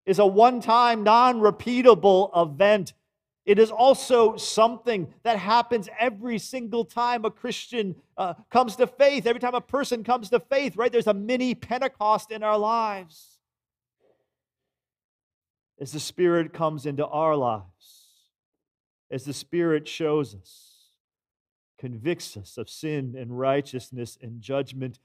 is 0.05 0.19
a 0.19 0.25
one 0.25 0.61
time, 0.61 1.03
non 1.03 1.39
repeatable 1.39 2.29
event, 2.35 2.93
it 3.45 3.57
is 3.57 3.71
also 3.71 4.37
something 4.37 5.11
that 5.23 5.37
happens 5.39 5.89
every 5.99 6.37
single 6.37 6.85
time 6.85 7.25
a 7.25 7.31
Christian 7.31 7.95
uh, 8.17 8.35
comes 8.49 8.75
to 8.75 8.85
faith, 8.85 9.25
every 9.25 9.39
time 9.39 9.55
a 9.55 9.61
person 9.61 10.03
comes 10.03 10.29
to 10.29 10.39
faith, 10.39 10.75
right? 10.75 10.91
There's 10.91 11.07
a 11.07 11.13
mini 11.13 11.55
Pentecost 11.55 12.31
in 12.31 12.43
our 12.43 12.57
lives. 12.57 13.39
As 15.79 15.93
the 15.93 15.99
Spirit 15.99 16.53
comes 16.53 16.85
into 16.85 17.07
our 17.07 17.35
lives, 17.35 17.63
as 19.09 19.23
the 19.23 19.33
Spirit 19.33 19.87
shows 19.87 20.35
us, 20.35 20.91
convicts 21.79 22.35
us 22.35 22.57
of 22.57 22.69
sin 22.69 23.15
and 23.17 23.39
righteousness 23.39 24.17
and 24.21 24.41
judgment, 24.41 24.99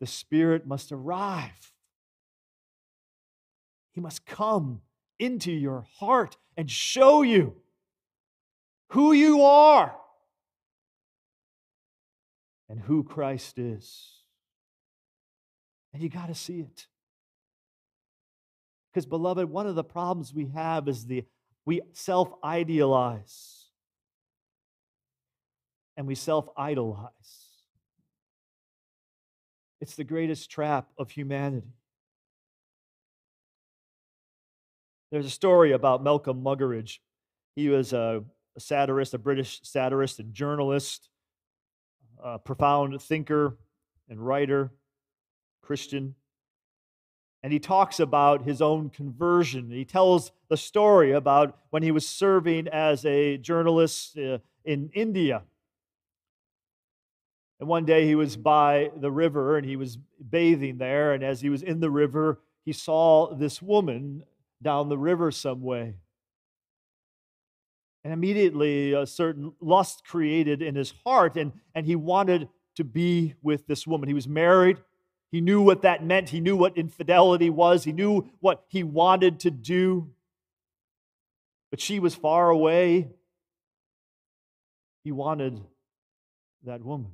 the 0.00 0.06
Spirit 0.06 0.66
must 0.66 0.90
arrive. 0.90 1.72
He 3.92 4.00
must 4.00 4.26
come 4.26 4.80
into 5.18 5.52
your 5.52 5.86
heart 5.98 6.36
and 6.56 6.70
show 6.70 7.22
you 7.22 7.54
who 8.88 9.12
you 9.12 9.42
are 9.42 9.96
and 12.68 12.80
who 12.80 13.02
Christ 13.04 13.58
is. 13.58 14.10
And 15.92 16.02
you 16.02 16.08
got 16.08 16.26
to 16.26 16.34
see 16.34 16.60
it. 16.60 16.86
Because, 18.92 19.06
beloved, 19.06 19.48
one 19.48 19.66
of 19.66 19.74
the 19.74 19.84
problems 19.84 20.32
we 20.32 20.46
have 20.54 20.88
is 20.88 21.06
the 21.06 21.24
we 21.66 21.80
self 21.92 22.32
idealize 22.44 23.66
and 25.96 26.06
we 26.06 26.14
self 26.14 26.48
idolize. 26.56 27.10
It's 29.80 29.96
the 29.96 30.04
greatest 30.04 30.50
trap 30.50 30.88
of 30.98 31.10
humanity. 31.10 31.74
There's 35.14 35.26
a 35.26 35.30
story 35.30 35.70
about 35.70 36.02
Malcolm 36.02 36.42
Muggeridge. 36.42 36.98
He 37.54 37.68
was 37.68 37.92
a, 37.92 38.24
a 38.56 38.60
satirist, 38.60 39.14
a 39.14 39.18
British 39.18 39.60
satirist 39.62 40.18
and 40.18 40.34
journalist, 40.34 41.08
a 42.20 42.40
profound 42.40 43.00
thinker 43.00 43.56
and 44.08 44.18
writer, 44.18 44.72
Christian. 45.62 46.16
And 47.44 47.52
he 47.52 47.60
talks 47.60 48.00
about 48.00 48.42
his 48.42 48.60
own 48.60 48.90
conversion. 48.90 49.70
He 49.70 49.84
tells 49.84 50.32
the 50.48 50.56
story 50.56 51.12
about 51.12 51.58
when 51.70 51.84
he 51.84 51.92
was 51.92 52.08
serving 52.08 52.66
as 52.66 53.06
a 53.06 53.36
journalist 53.36 54.18
uh, 54.18 54.38
in 54.64 54.90
India. 54.94 55.44
And 57.60 57.68
one 57.68 57.84
day 57.84 58.04
he 58.04 58.16
was 58.16 58.36
by 58.36 58.90
the 58.96 59.12
river 59.12 59.58
and 59.58 59.64
he 59.64 59.76
was 59.76 59.96
bathing 60.28 60.78
there. 60.78 61.12
And 61.12 61.22
as 61.22 61.40
he 61.40 61.50
was 61.50 61.62
in 61.62 61.78
the 61.78 61.90
river, 61.90 62.40
he 62.64 62.72
saw 62.72 63.32
this 63.32 63.62
woman 63.62 64.24
down 64.64 64.88
the 64.88 64.98
river 64.98 65.30
some 65.30 65.62
way. 65.62 65.94
And 68.02 68.12
immediately 68.12 68.92
a 68.92 69.06
certain 69.06 69.52
lust 69.60 70.04
created 70.04 70.60
in 70.60 70.74
his 70.74 70.92
heart, 71.06 71.36
and, 71.36 71.52
and 71.74 71.86
he 71.86 71.94
wanted 71.94 72.48
to 72.76 72.84
be 72.84 73.34
with 73.40 73.66
this 73.68 73.86
woman. 73.86 74.08
He 74.08 74.14
was 74.14 74.26
married. 74.26 74.78
He 75.30 75.40
knew 75.40 75.62
what 75.62 75.82
that 75.82 76.04
meant. 76.04 76.28
He 76.30 76.40
knew 76.40 76.56
what 76.56 76.76
infidelity 76.76 77.50
was. 77.50 77.84
He 77.84 77.92
knew 77.92 78.30
what 78.40 78.64
he 78.68 78.82
wanted 78.82 79.40
to 79.40 79.50
do. 79.50 80.10
But 81.70 81.80
she 81.80 82.00
was 82.00 82.14
far 82.14 82.50
away. 82.50 83.08
He 85.02 85.12
wanted 85.12 85.60
that 86.64 86.82
woman. 86.82 87.10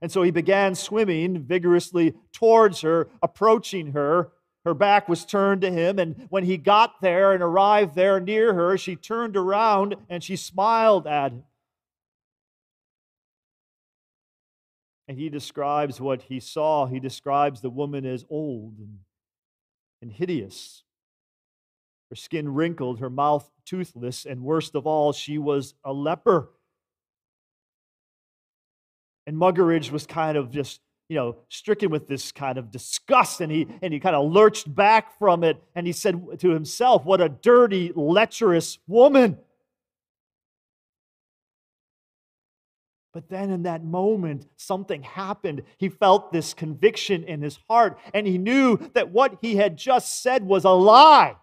And 0.00 0.12
so 0.12 0.22
he 0.22 0.30
began 0.30 0.74
swimming 0.74 1.42
vigorously 1.42 2.14
towards 2.32 2.82
her, 2.82 3.08
approaching 3.22 3.92
her. 3.92 4.30
Her 4.64 4.74
back 4.74 5.08
was 5.08 5.24
turned 5.24 5.62
to 5.62 5.70
him, 5.70 5.98
and 5.98 6.26
when 6.30 6.44
he 6.44 6.56
got 6.56 7.00
there 7.00 7.32
and 7.32 7.42
arrived 7.42 7.94
there 7.94 8.20
near 8.20 8.54
her, 8.54 8.76
she 8.76 8.96
turned 8.96 9.36
around 9.36 9.96
and 10.08 10.22
she 10.22 10.36
smiled 10.36 11.06
at 11.06 11.32
him. 11.32 11.44
And 15.06 15.16
he 15.16 15.30
describes 15.30 16.00
what 16.00 16.22
he 16.22 16.38
saw. 16.38 16.86
He 16.86 17.00
describes 17.00 17.62
the 17.62 17.70
woman 17.70 18.04
as 18.04 18.26
old 18.28 18.78
and, 18.78 18.98
and 20.02 20.12
hideous. 20.12 20.82
Her 22.10 22.16
skin 22.16 22.52
wrinkled, 22.52 23.00
her 23.00 23.08
mouth 23.08 23.50
toothless, 23.64 24.26
and 24.26 24.42
worst 24.42 24.74
of 24.74 24.86
all, 24.86 25.12
she 25.12 25.38
was 25.38 25.74
a 25.84 25.92
leper. 25.92 26.50
And 29.26 29.36
Muggeridge 29.36 29.90
was 29.90 30.06
kind 30.06 30.36
of 30.36 30.50
just 30.50 30.80
you 31.08 31.16
know, 31.16 31.36
stricken 31.48 31.90
with 31.90 32.06
this 32.06 32.32
kind 32.32 32.58
of 32.58 32.70
disgust, 32.70 33.40
and 33.40 33.50
he 33.50 33.66
and 33.82 33.92
he 33.92 34.00
kind 34.00 34.14
of 34.14 34.30
lurched 34.30 34.72
back 34.74 35.18
from 35.18 35.42
it, 35.42 35.62
and 35.74 35.86
he 35.86 35.92
said 35.92 36.38
to 36.38 36.50
himself, 36.50 37.04
"What 37.04 37.20
a 37.20 37.28
dirty, 37.28 37.92
lecherous 37.94 38.78
woman." 38.86 39.38
But 43.14 43.30
then 43.30 43.50
in 43.50 43.62
that 43.62 43.82
moment, 43.82 44.46
something 44.56 45.02
happened. 45.02 45.62
He 45.78 45.88
felt 45.88 46.30
this 46.30 46.52
conviction 46.54 47.24
in 47.24 47.40
his 47.40 47.58
heart, 47.68 47.98
and 48.12 48.26
he 48.26 48.38
knew 48.38 48.76
that 48.92 49.10
what 49.10 49.38
he 49.40 49.56
had 49.56 49.76
just 49.76 50.22
said 50.22 50.44
was 50.44 50.64
a 50.64 50.70
lie. 50.70 51.36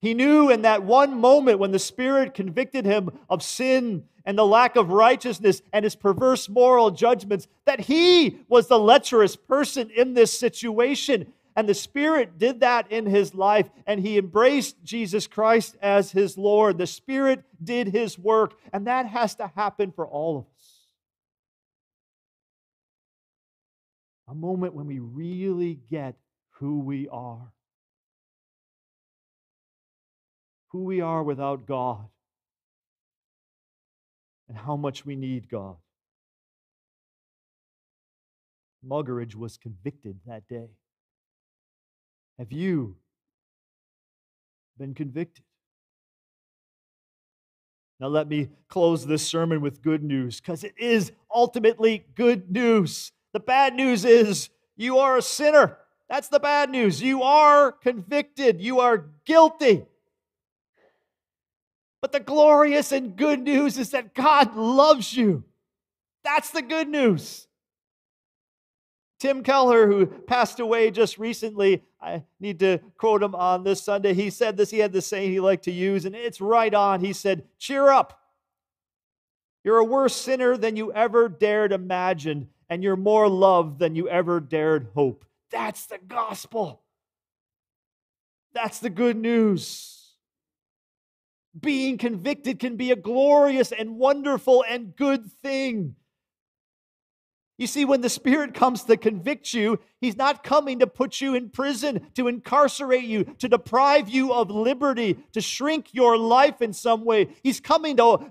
He 0.00 0.14
knew 0.14 0.50
in 0.50 0.62
that 0.62 0.82
one 0.82 1.18
moment 1.18 1.58
when 1.58 1.70
the 1.70 1.78
Spirit 1.78 2.34
convicted 2.34 2.84
him 2.84 3.10
of 3.30 3.42
sin 3.42 4.04
and 4.28 4.36
the 4.36 4.44
lack 4.44 4.76
of 4.76 4.90
righteousness 4.90 5.62
and 5.72 5.84
his 5.84 5.96
perverse 5.96 6.50
moral 6.50 6.90
judgments 6.90 7.48
that 7.64 7.80
he 7.80 8.40
was 8.46 8.68
the 8.68 8.78
lecherous 8.78 9.36
person 9.36 9.88
in 9.96 10.12
this 10.12 10.38
situation. 10.38 11.32
And 11.56 11.66
the 11.66 11.72
Spirit 11.72 12.36
did 12.36 12.60
that 12.60 12.92
in 12.92 13.06
his 13.06 13.34
life, 13.34 13.70
and 13.86 14.00
he 14.00 14.18
embraced 14.18 14.76
Jesus 14.84 15.26
Christ 15.26 15.76
as 15.80 16.12
his 16.12 16.36
Lord. 16.36 16.76
The 16.76 16.86
Spirit 16.86 17.42
did 17.64 17.88
his 17.88 18.18
work, 18.18 18.52
and 18.70 18.86
that 18.86 19.06
has 19.06 19.34
to 19.36 19.50
happen 19.56 19.92
for 19.92 20.06
all 20.06 20.36
of 20.36 20.44
us. 20.44 20.82
A 24.28 24.34
moment 24.34 24.74
when 24.74 24.86
we 24.86 24.98
really 24.98 25.80
get 25.90 26.16
who 26.58 26.80
we 26.80 27.08
are 27.08 27.50
who 30.68 30.84
we 30.84 31.00
are 31.00 31.22
without 31.22 31.66
God. 31.66 32.08
And 34.48 34.56
how 34.56 34.76
much 34.76 35.04
we 35.04 35.16
need 35.16 35.48
God. 35.48 35.76
Muggeridge 38.86 39.34
was 39.34 39.56
convicted 39.56 40.20
that 40.26 40.46
day. 40.48 40.68
Have 42.38 42.52
you 42.52 42.96
been 44.78 44.94
convicted? 44.94 45.44
Now, 48.00 48.06
let 48.06 48.28
me 48.28 48.48
close 48.68 49.04
this 49.04 49.26
sermon 49.26 49.60
with 49.60 49.82
good 49.82 50.04
news 50.04 50.40
because 50.40 50.62
it 50.62 50.74
is 50.78 51.10
ultimately 51.34 52.06
good 52.14 52.50
news. 52.50 53.10
The 53.32 53.40
bad 53.40 53.74
news 53.74 54.04
is 54.04 54.50
you 54.76 54.98
are 54.98 55.16
a 55.16 55.22
sinner. 55.22 55.78
That's 56.08 56.28
the 56.28 56.38
bad 56.38 56.70
news. 56.70 57.02
You 57.02 57.22
are 57.22 57.72
convicted, 57.72 58.60
you 58.60 58.78
are 58.78 59.10
guilty. 59.26 59.84
But 62.00 62.12
the 62.12 62.20
glorious 62.20 62.92
and 62.92 63.16
good 63.16 63.40
news 63.40 63.78
is 63.78 63.90
that 63.90 64.14
God 64.14 64.56
loves 64.56 65.16
you. 65.16 65.44
That's 66.24 66.50
the 66.50 66.62
good 66.62 66.88
news. 66.88 67.48
Tim 69.18 69.42
Keller, 69.42 69.88
who 69.88 70.06
passed 70.06 70.60
away 70.60 70.92
just 70.92 71.18
recently, 71.18 71.82
I 72.00 72.22
need 72.38 72.60
to 72.60 72.78
quote 72.96 73.22
him 73.22 73.34
on 73.34 73.64
this 73.64 73.82
Sunday. 73.82 74.14
He 74.14 74.30
said 74.30 74.56
this, 74.56 74.70
he 74.70 74.78
had 74.78 74.92
the 74.92 75.02
saying 75.02 75.32
he 75.32 75.40
liked 75.40 75.64
to 75.64 75.72
use, 75.72 76.04
and 76.04 76.14
it's 76.14 76.40
right 76.40 76.72
on. 76.72 77.00
He 77.00 77.12
said, 77.12 77.44
Cheer 77.58 77.88
up. 77.88 78.20
You're 79.64 79.78
a 79.78 79.84
worse 79.84 80.14
sinner 80.14 80.56
than 80.56 80.76
you 80.76 80.92
ever 80.92 81.28
dared 81.28 81.72
imagine, 81.72 82.48
and 82.68 82.82
you're 82.82 82.96
more 82.96 83.28
loved 83.28 83.80
than 83.80 83.96
you 83.96 84.08
ever 84.08 84.38
dared 84.38 84.88
hope. 84.94 85.24
That's 85.50 85.86
the 85.86 85.98
gospel. 85.98 86.82
That's 88.52 88.78
the 88.78 88.90
good 88.90 89.16
news. 89.16 89.97
Being 91.58 91.98
convicted 91.98 92.58
can 92.58 92.76
be 92.76 92.90
a 92.90 92.96
glorious 92.96 93.72
and 93.72 93.96
wonderful 93.96 94.64
and 94.68 94.94
good 94.94 95.30
thing. 95.42 95.96
You 97.56 97.66
see, 97.66 97.84
when 97.84 98.02
the 98.02 98.08
Spirit 98.08 98.54
comes 98.54 98.84
to 98.84 98.96
convict 98.96 99.52
you, 99.52 99.80
He's 100.00 100.16
not 100.16 100.44
coming 100.44 100.78
to 100.78 100.86
put 100.86 101.20
you 101.20 101.34
in 101.34 101.50
prison, 101.50 102.06
to 102.14 102.28
incarcerate 102.28 103.04
you, 103.04 103.24
to 103.38 103.48
deprive 103.48 104.08
you 104.08 104.32
of 104.32 104.50
liberty, 104.50 105.18
to 105.32 105.40
shrink 105.40 105.92
your 105.92 106.16
life 106.16 106.62
in 106.62 106.72
some 106.72 107.04
way. 107.04 107.28
He's 107.42 107.58
coming 107.58 107.96
to 107.96 108.30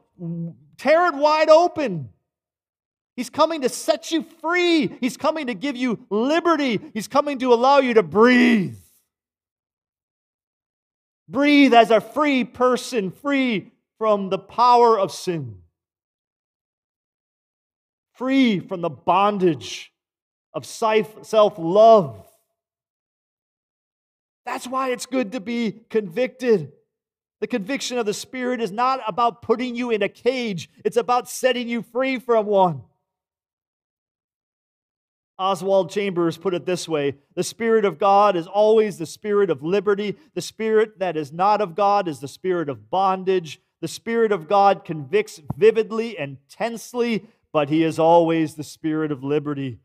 tear 0.78 1.08
it 1.08 1.16
wide 1.16 1.50
open. 1.50 2.10
He's 3.18 3.30
coming 3.30 3.62
to 3.62 3.70
set 3.70 4.12
you 4.12 4.24
free. 4.42 4.96
He's 5.02 5.18
coming 5.18 5.48
to 5.48 5.56
give 5.56 5.76
you 5.76 6.06
liberty. 6.10 6.80
He's 6.94 7.08
coming 7.08 7.40
to 7.40 7.52
allow 7.52 7.80
you 7.80 7.96
to 7.96 8.04
breathe. 8.04 8.78
Breathe 11.30 11.74
as 11.74 11.92
a 11.92 12.02
free 12.02 12.44
person, 12.44 13.12
free 13.12 13.72
from 13.98 14.30
the 14.30 14.40
power 14.40 15.00
of 15.00 15.12
sin 15.12 15.62
free 18.18 18.60
from 18.60 18.82
the 18.82 18.90
bondage 18.90 19.94
of 20.54 20.66
self 20.66 21.54
love. 21.58 22.26
That's 24.46 24.68
why 24.68 24.92
it's 24.92 25.06
good 25.06 25.34
to 25.34 25.40
be 25.40 25.84
convicted. 25.90 26.72
The 27.40 27.48
conviction 27.48 28.00
of 28.00 28.08
the 28.08 28.14
Spirit 28.16 28.62
is 28.62 28.72
not 28.72 29.02
about 29.08 29.44
putting 29.44 29.76
you 29.76 29.92
in 29.92 30.02
a 30.02 30.10
cage, 30.10 30.70
it's 30.84 30.98
about 30.98 31.30
setting 31.30 31.68
you 31.68 31.84
free 31.84 32.18
from 32.18 32.48
one. 32.48 32.82
Oswald 35.40 35.92
Chambers 35.92 36.38
put 36.38 36.54
it 36.54 36.66
this 36.66 36.88
way 36.88 37.16
The 37.36 37.44
Spirit 37.44 37.86
of 37.86 38.00
God 38.00 38.36
is 38.36 38.48
always 38.48 38.98
the 38.98 39.06
Spirit 39.06 39.50
of 39.50 39.64
liberty. 39.64 40.16
The 40.34 40.42
Spirit 40.42 41.00
that 41.00 41.18
is 41.18 41.32
not 41.32 41.62
of 41.62 41.76
God 41.76 42.08
is 42.08 42.20
the 42.20 42.28
Spirit 42.28 42.70
of 42.70 42.90
bondage. 42.90 43.62
The 43.80 43.88
Spirit 43.88 44.32
of 44.32 44.48
God 44.48 44.84
convicts 44.84 45.40
vividly 45.56 46.18
and 46.18 46.38
tensely 46.50 47.28
but 47.58 47.70
he 47.70 47.84
is 47.84 47.98
always 47.98 48.54
the 48.54 48.64
spirit 48.64 49.12
of 49.12 49.24
liberty. 49.24 49.80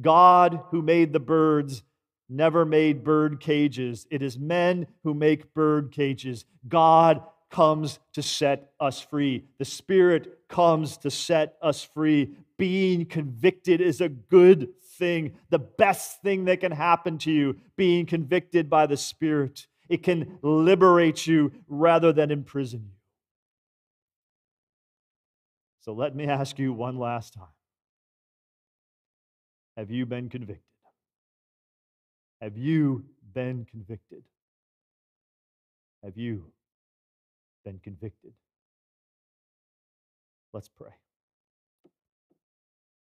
God, 0.00 0.60
who 0.70 0.82
made 0.82 1.14
the 1.14 1.20
birds, 1.20 1.82
never 2.28 2.64
made 2.64 3.02
bird 3.02 3.40
cages. 3.40 4.06
It 4.10 4.20
is 4.20 4.38
men 4.38 4.86
who 5.04 5.14
make 5.14 5.54
bird 5.54 5.90
cages. 5.92 6.44
God 6.68 7.22
comes 7.50 7.98
to 8.12 8.22
set 8.22 8.72
us 8.78 9.00
free. 9.00 9.44
The 9.58 9.64
Spirit 9.64 10.38
comes 10.48 10.96
to 10.98 11.10
set 11.10 11.56
us 11.62 11.82
free. 11.82 12.36
Being 12.58 13.06
convicted 13.06 13.80
is 13.80 14.02
a 14.02 14.10
good 14.10 14.68
thing, 14.98 15.36
the 15.50 15.58
best 15.58 16.22
thing 16.22 16.46
that 16.46 16.60
can 16.60 16.72
happen 16.72 17.18
to 17.18 17.32
you, 17.32 17.56
being 17.76 18.06
convicted 18.06 18.70
by 18.70 18.86
the 18.86 18.96
Spirit. 18.96 19.66
It 19.88 20.02
can 20.02 20.38
liberate 20.42 21.26
you 21.26 21.52
rather 21.68 22.12
than 22.12 22.30
imprison 22.30 22.82
you. 22.84 22.96
So 25.80 25.92
let 25.92 26.16
me 26.16 26.26
ask 26.26 26.58
you 26.58 26.72
one 26.72 26.98
last 26.98 27.34
time 27.34 27.48
Have 29.76 29.90
you 29.90 30.06
been 30.06 30.28
convicted? 30.28 30.62
Have 32.40 32.56
you 32.56 33.04
been 33.34 33.66
convicted? 33.70 34.22
Have 36.04 36.16
you 36.16 36.46
been 37.64 37.80
convicted? 37.82 38.32
Let's 40.52 40.68
pray. 40.68 40.90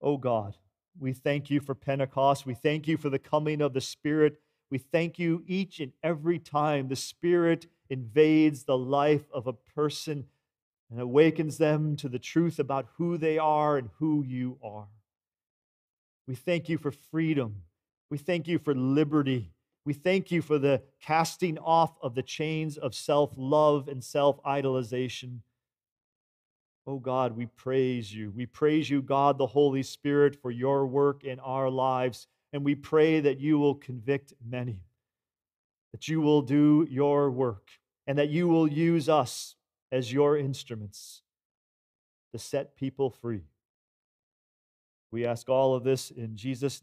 Oh 0.02 0.16
God, 0.18 0.54
we 0.98 1.12
thank 1.12 1.50
you 1.50 1.61
for 1.61 1.74
Pentecost. 1.74 2.46
We 2.46 2.54
thank 2.54 2.87
you 2.87 2.96
for 2.96 3.11
the 3.11 3.18
coming 3.18 3.61
of 3.61 3.72
the 3.72 3.80
Spirit. 3.80 4.40
We 4.70 4.78
thank 4.78 5.18
you 5.18 5.42
each 5.46 5.80
and 5.80 5.92
every 6.02 6.38
time 6.38 6.88
the 6.88 6.96
Spirit 6.96 7.66
invades 7.90 8.64
the 8.64 8.78
life 8.78 9.24
of 9.33 9.46
a 9.46 9.52
person 9.52 10.26
and 10.90 11.00
awakens 11.00 11.59
them 11.59 11.96
to 11.96 12.09
the 12.09 12.18
truth 12.18 12.59
about 12.59 12.87
who 12.96 13.18
they 13.18 13.38
are 13.38 13.76
and 13.76 13.90
who 13.98 14.24
you 14.24 14.59
are. 14.62 14.88
We 16.26 16.35
thank 16.35 16.68
you 16.68 16.78
for 16.78 16.90
freedom. 16.90 17.62
We 18.11 18.18
thank 18.18 18.48
you 18.48 18.59
for 18.59 18.74
liberty. 18.74 19.50
We 19.85 19.92
thank 19.92 20.30
you 20.30 20.40
for 20.40 20.59
the 20.59 20.83
casting 21.02 21.59
off 21.59 21.98
of 22.00 22.14
the 22.14 22.22
chains 22.22 22.78
of 22.78 22.94
self 22.94 23.33
love 23.37 23.88
and 23.88 24.02
self 24.02 24.42
idolization. 24.44 25.40
Oh 26.87 26.99
God, 26.99 27.37
we 27.37 27.47
praise 27.47 28.14
you. 28.14 28.31
We 28.37 28.47
praise 28.47 28.90
you, 28.90 29.01
God 29.01 29.38
the 29.38 29.47
Holy 29.47 29.83
Spirit, 29.83 30.37
for 30.40 30.51
your 30.51 30.87
work 30.87 31.25
in 31.25 31.40
our 31.40 31.70
lives. 31.70 32.27
And 32.53 32.64
we 32.64 32.75
pray 32.75 33.20
that 33.20 33.40
you 33.40 33.59
will 33.59 33.75
convict 33.75 34.35
many, 34.47 34.81
that 35.92 36.09
you 36.09 36.20
will 36.20 36.42
do 36.42 36.87
your 36.90 37.31
work, 37.31 37.68
and 38.07 38.18
that 38.18 38.29
you 38.29 38.49
will 38.49 38.68
use 38.68 39.09
us 39.09 39.57
as 39.90 40.12
your 40.12 40.37
instruments 40.37 41.23
to 42.33 42.38
set 42.38 42.77
people 42.77 43.11
free. 43.11 43.44
We 45.11 45.25
ask 45.25 45.49
all 45.49 45.75
of 45.75 45.85
this 45.85 46.11
in 46.11 46.37
Jesus' 46.37 46.83